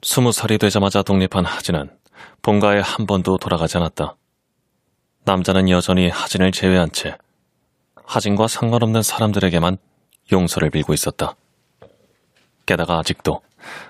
스무 0.02 0.32
살이 0.32 0.58
되자마자 0.58 1.02
독립한 1.02 1.44
하진은 1.44 1.98
본가에 2.42 2.80
한 2.80 3.06
번도 3.06 3.38
돌아가지 3.38 3.76
않았다. 3.76 4.16
남자는 5.24 5.68
여전히 5.68 6.08
하진을 6.08 6.52
제외한 6.52 6.90
채 6.92 7.16
하진과 8.06 8.46
상관없는 8.48 9.02
사람들에게만 9.02 9.78
용서를 10.32 10.70
빌고 10.70 10.94
있었다. 10.94 11.34
게다가 12.64 12.98
아직도 12.98 13.42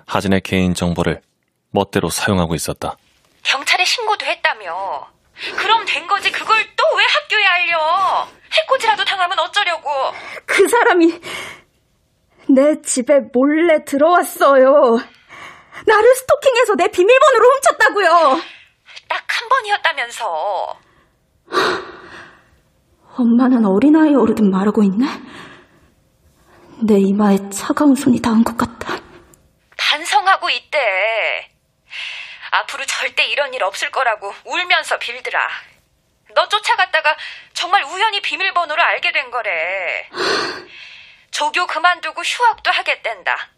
하진의 0.07 0.41
개인 0.41 0.75
정보를 0.75 1.23
멋대로 1.71 2.09
사용하고 2.09 2.55
있었다. 2.55 2.97
경찰에 3.43 3.85
신고도 3.85 4.25
했다며. 4.27 5.16
그럼 5.59 5.85
된 5.87 6.07
거지 6.07 6.31
그걸 6.33 6.57
또 6.77 6.85
왜 6.97 7.05
학교에 7.05 7.45
알려? 7.47 8.29
해코지라도 8.53 9.05
당하면 9.05 9.39
어쩌려고. 9.41 9.91
그 10.47 10.67
사람이 10.69 11.21
내 12.49 12.81
집에 12.81 13.19
몰래 13.35 13.85
들어왔어요. 13.85 14.99
나를 15.87 16.15
스토킹해서 16.15 16.75
내 16.77 16.89
비밀번호를 16.89 17.47
훔쳤다고요. 17.47 18.41
딱 19.09 19.25
한 19.29 19.49
번이었다면서. 19.51 20.79
엄마는 23.19 23.65
어린아이 23.67 24.15
어르듯 24.15 24.45
말하고 24.45 24.83
있네. 24.83 25.07
내 26.83 26.99
이마에 26.99 27.51
차가운 27.51 27.95
손이 27.95 28.21
닿은 28.23 28.45
것 28.45 28.57
같다. 28.57 28.97
반성하고 29.79 30.49
있대. 30.51 30.79
앞으로 32.61 32.85
절대 32.87 33.25
이런 33.27 33.53
일 33.53 33.63
없을 33.63 33.91
거라고 33.91 34.35
울면서 34.45 34.99
빌더라. 34.99 35.47
너 36.35 36.49
쫓아갔다가 36.49 37.17
정말 37.53 37.83
우연히 37.85 38.21
비밀번호를 38.21 38.83
알게 38.83 39.13
된 39.13 39.31
거래. 39.31 40.09
조교 41.31 41.67
그만두고 41.67 42.23
휴학도 42.23 42.71
하겠댄다. 42.71 43.51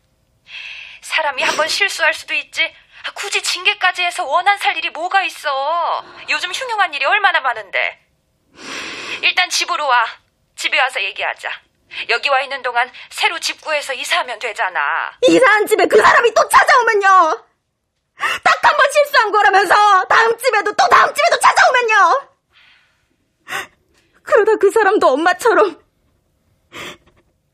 사람이 1.01 1.42
한번 1.42 1.68
실수할 1.68 2.12
수도 2.12 2.34
있지. 2.34 2.74
굳이 3.14 3.40
징계까지 3.42 4.03
해서 4.03 4.24
원한 4.24 4.59
살 4.59 4.76
일이 4.76 4.90
뭐가 4.90 5.22
있어. 5.22 6.05
요즘 6.28 6.51
흉흉한 6.51 6.92
일이 6.94 7.05
얼마나 7.05 7.40
많은데. 7.40 8.01
일단 9.22 9.49
집으로 9.49 9.86
와. 9.86 10.05
집에 10.57 10.78
와서 10.78 11.01
얘기하자. 11.01 11.51
여기 12.11 12.28
와 12.28 12.40
있는 12.40 12.62
동안 12.62 12.92
새로 13.11 13.38
집 13.38 13.61
구해서 13.61 13.94
이사하면 13.94 14.40
되잖아. 14.40 15.12
이사한 15.22 15.66
집에 15.66 15.86
그 15.86 16.01
사람이 16.03 16.34
또 16.34 16.49
찾아오면요. 16.49 17.47
딱 18.18 18.54
한 18.64 18.76
번 18.76 18.90
실수한 18.92 19.30
거라면서 19.32 20.04
다음 20.08 20.36
집에도 20.38 20.72
또 20.72 20.88
다음 20.88 21.12
집에도 21.14 21.38
찾아오면요. 21.38 22.28
그러다 24.22 24.56
그 24.56 24.70
사람도 24.70 25.08
엄마처럼 25.08 25.80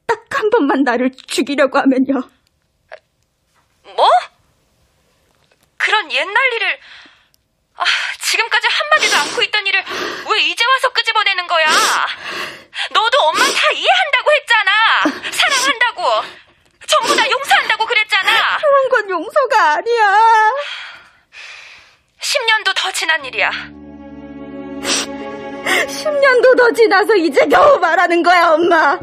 딱 0.06 0.24
한 0.34 0.50
번만 0.50 0.82
나를 0.82 1.12
죽이려고 1.28 1.78
하면요. 1.78 2.28
뭐? 3.96 4.08
그런 5.76 6.10
옛날 6.10 6.34
일을 6.54 6.80
아, 7.76 7.84
지금까지 8.20 8.66
한마디도 8.68 9.16
않고 9.16 9.42
있던 9.42 9.66
일을 9.66 9.84
10년도 26.84 26.90
더 26.90 26.94
지나서 26.94 27.14
이제 27.16 27.46
겨우 27.46 27.78
말하는 27.78 28.22
거야, 28.22 28.52
엄마. 28.52 28.98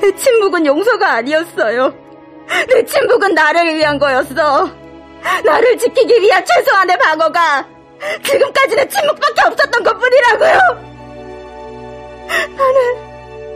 내 0.00 0.14
침묵은 0.16 0.64
용서가 0.66 1.12
아니었어요. 1.14 1.94
내 2.68 2.84
침묵은 2.84 3.34
나를 3.34 3.74
위한 3.74 3.98
거였어. 3.98 4.70
나를 5.44 5.76
지키기 5.78 6.20
위한 6.20 6.44
최소한의 6.44 6.98
방어가 6.98 7.66
지금까지는 8.22 8.88
침묵밖에 8.88 9.42
없었던 9.46 9.82
것 9.82 9.98
뿐이라고요. 9.98 10.58
나는 12.56 12.78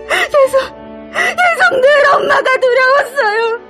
계속, 0.09 0.61
계속 1.13 1.81
늘 1.81 2.15
엄마가 2.15 2.57
두려웠어요. 2.59 3.61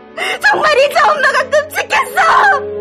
정말 0.40 0.78
이제 0.78 0.98
엄마가 1.00 1.50
끔찍했어! 1.50 2.78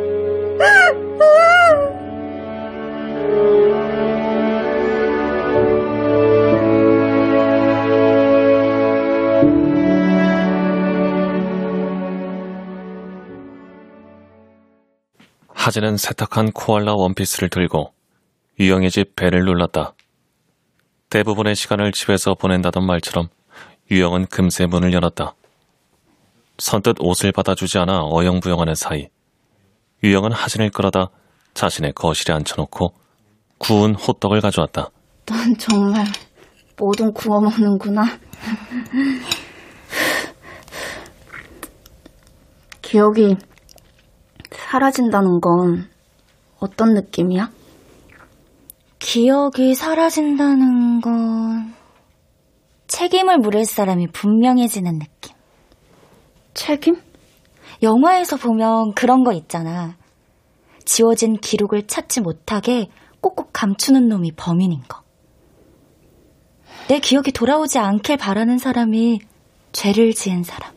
하진은 15.68 15.98
세탁한 15.98 16.54
코알라 16.54 16.94
원피스를 16.94 17.50
들고 17.50 17.92
유영의 18.58 18.90
집 18.90 19.18
배를 19.18 19.44
눌렀다. 19.44 19.96
대부분의 21.10 21.56
시간을 21.56 21.92
집에서 21.92 22.36
보낸다던 22.36 22.86
말처럼 22.86 23.28
유영은 23.92 24.28
금세 24.28 24.66
문을 24.66 24.94
열었다. 24.94 25.36
선뜻 26.58 26.96
옷을 27.02 27.34
받아주지 27.34 27.80
않아 27.80 28.00
어영부영하는 28.06 28.76
사이 28.76 29.10
유영은 30.04 30.32
하진을 30.32 30.70
끌어다 30.70 31.10
자신의 31.54 31.92
거실에 31.94 32.34
앉혀놓고 32.34 32.94
구운 33.58 33.94
호떡을 33.94 34.40
가져왔다. 34.40 34.90
넌 35.26 35.58
정말 35.58 36.06
뭐든 36.78 37.12
구워 37.12 37.42
먹는구나. 37.42 38.04
기억이 42.82 43.36
사라진다는 44.52 45.42
건 45.42 45.90
어떤 46.60 46.94
느낌이야? 46.94 47.52
기억이 49.00 49.76
사라진다는 49.76 51.02
건 51.02 51.74
책임을 52.88 53.38
물을 53.38 53.66
사람이 53.66 54.08
분명해지는 54.08 55.00
느낌. 55.00 55.36
책임? 56.54 57.02
영화에서 57.84 58.38
보면 58.38 58.94
그런 58.94 59.24
거 59.24 59.34
있잖아. 59.34 59.96
지워진 60.84 61.38
기록을 61.38 61.86
찾지 61.86 62.22
못하게 62.22 62.90
꼭꼭 63.22 63.52
감추는 63.54 64.08
놈이 64.08 64.32
범인인 64.32 64.82
거. 64.88 65.04
내 66.88 67.00
기억이 67.00 67.32
돌아오지 67.32 67.78
않길 67.78 68.18
바라는 68.18 68.58
사람이 68.58 69.20
죄를 69.74 70.14
지은 70.14 70.44
사람. 70.44 70.74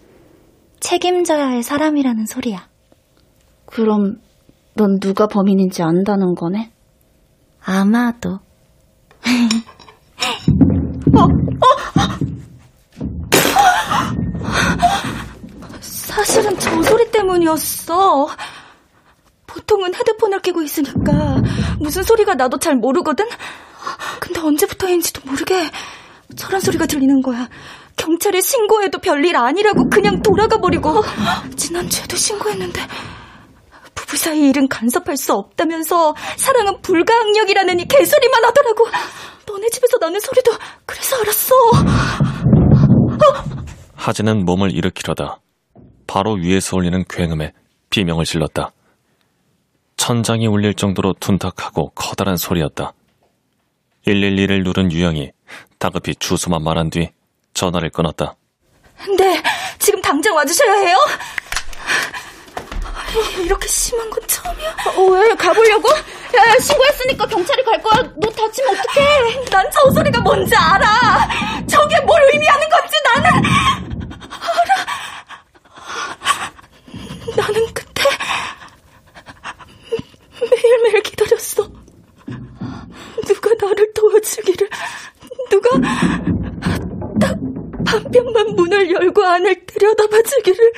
책임져야 0.81 1.47
할 1.47 1.63
사람이라는 1.63 2.27
소리야. 2.27 2.70
그럼 3.71 4.21
넌 4.75 4.99
누가 5.01 5.27
범인인지 5.27 5.83
안다는 5.83 6.35
거네? 6.35 6.73
아마도. 7.65 8.41
어, 11.17 11.29
사실은 15.81 16.59
저 16.59 16.83
소리 16.83 17.11
때문이었어. 17.11 18.29
보통은 19.47 19.95
헤드폰을 19.95 20.41
끼고 20.41 20.63
있으니까 20.63 21.43
무슨 21.79 22.03
소리가 22.03 22.35
나도 22.35 22.59
잘 22.59 22.77
모르거든? 22.77 23.27
근데 24.21 24.41
언제부터인지도 24.41 25.23
모르게 25.29 25.71
저런 26.37 26.61
소리가 26.61 26.87
들리는 26.87 27.21
거야. 27.23 27.49
경찰에 27.97 28.41
신고해도 28.41 28.99
별일 28.99 29.37
아니라고 29.37 29.91
그냥 29.91 30.23
돌아가 30.23 30.59
버리고 30.59 31.03
지난주에도 31.57 32.17
신고했는데 32.17 32.81
부부 34.11 34.17
사이 34.17 34.49
일은 34.49 34.67
간섭할 34.67 35.17
수 35.17 35.35
없다면서 35.35 36.17
사랑은 36.37 36.83
불가항력이라느니 36.83 37.87
개소리만 37.87 38.45
하더라고. 38.45 38.89
너네 39.47 39.69
집에서 39.69 39.99
나는 39.99 40.19
소리도 40.19 40.51
그래서 40.85 41.17
알았어. 41.21 41.55
하진은 43.95 44.45
몸을 44.45 44.73
일으키려다 44.73 45.41
바로 46.07 46.33
위에서 46.33 46.77
울리는 46.77 47.05
굉음에 47.09 47.53
비명을 47.91 48.25
질렀다. 48.25 48.73
천장이 49.97 50.47
울릴 50.49 50.75
정도로 50.75 51.15
둔탁하고 51.21 51.91
커다란 51.91 52.37
소리였다. 52.37 52.93
112를 54.07 54.65
누른 54.65 54.91
유영이 54.91 55.31
다급히 55.79 56.17
주소만 56.17 56.65
말한 56.65 56.91
뒤 56.91 57.11
전화를 57.55 57.91
끊었다. 57.91 58.35
네, 59.17 59.41
지금 59.79 60.01
당장 60.03 60.35
와주셔야 60.35 60.73
해요. 60.73 60.97
이렇게 63.43 63.67
심한 63.69 64.09
건 64.11 64.21
처음이야. 64.27 64.77
어, 64.97 65.01
왜 65.03 65.35
가보려고? 65.35 65.89
야, 65.91 66.59
신고했으니까 66.61 67.27
경찰이 67.27 67.63
갈 67.65 67.83
거야. 67.83 68.03
너 68.17 68.31
다치면 68.31 68.79
어떡해? 68.79 69.45
난 69.51 69.71
저 69.73 69.91
소리가 69.91 70.21
뭔지 70.21 70.55
알아. 70.55 71.29
저게 71.69 72.01
뭘 72.01 72.21
의미하는 72.33 72.69
건지 72.69 72.95
나는 73.05 73.31
알아. 74.31 74.87
나는 77.37 77.67
그때 77.75 78.03
매일매일 80.51 81.03
기다렸어. 81.03 81.69
누가 83.27 83.51
나를 83.67 83.93
도와주기를, 83.95 84.69
누가 85.51 85.69
딱 87.21 87.37
반편만 87.87 88.55
문을 88.57 88.91
열고 88.93 89.25
안을 89.25 89.67
들여다봐 89.67 90.23
주기를. 90.23 90.73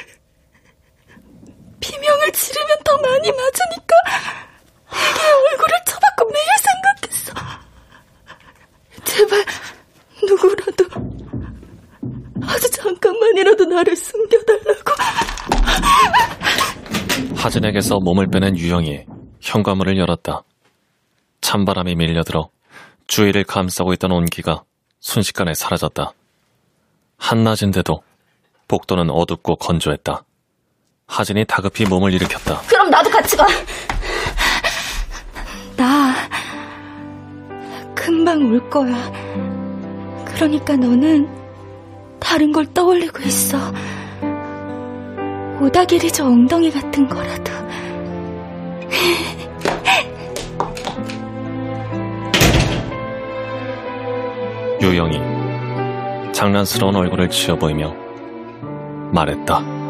비명을 1.81 2.33
지르면 2.33 2.77
더 2.85 2.97
많이 2.99 3.31
맞으니까 3.33 3.95
애기의 4.93 5.33
얼굴을 5.33 5.79
쳐박고 5.87 6.31
매일 6.31 6.47
생각했어. 7.03 7.33
제발 9.05 9.45
누구라도 10.23 10.85
아주 12.47 12.71
잠깐만이라도 12.71 13.65
나를 13.65 13.97
숨겨달라고. 13.97 14.93
하진에게서 17.37 17.92
몸을 18.03 18.27
빼낸 18.29 18.57
유영이 18.57 19.05
현관문을 19.41 19.97
열었다. 19.99 20.43
찬바람이 21.41 21.97
밀려들어 21.97 22.51
주위를 23.07 23.45
감싸고 23.45 23.93
있던 23.95 24.13
온기가 24.13 24.63
순식간에 25.01 25.55
사라졌다. 25.55 26.13
한낮인데도 27.19 28.03
복도는 28.69 29.11
어둡고 29.11 29.57
건조했다. 29.57 30.25
하진이 31.07 31.45
다급히 31.47 31.85
몸을 31.85 32.13
일으켰다. 32.15 32.61
그럼 32.63 32.91
나도 32.91 33.11
같이 33.11 33.37
가. 33.37 33.47
나 35.77 36.15
금방 37.95 38.41
올 38.51 38.71
거야. 38.71 39.13
그러니까 40.35 40.77
너는 40.77 41.29
다른 42.19 42.53
걸 42.53 42.65
떠올리고 42.73 43.21
있어. 43.23 43.59
오다기리 45.61 46.11
저 46.11 46.25
엉덩이 46.25 46.71
같은 46.71 47.07
거라도. 47.07 47.53
유영이 54.81 56.33
장난스러운 56.33 56.97
얼굴을 56.97 57.31
지어 57.31 57.57
보이며 57.57 57.95
말했다. 59.13 59.82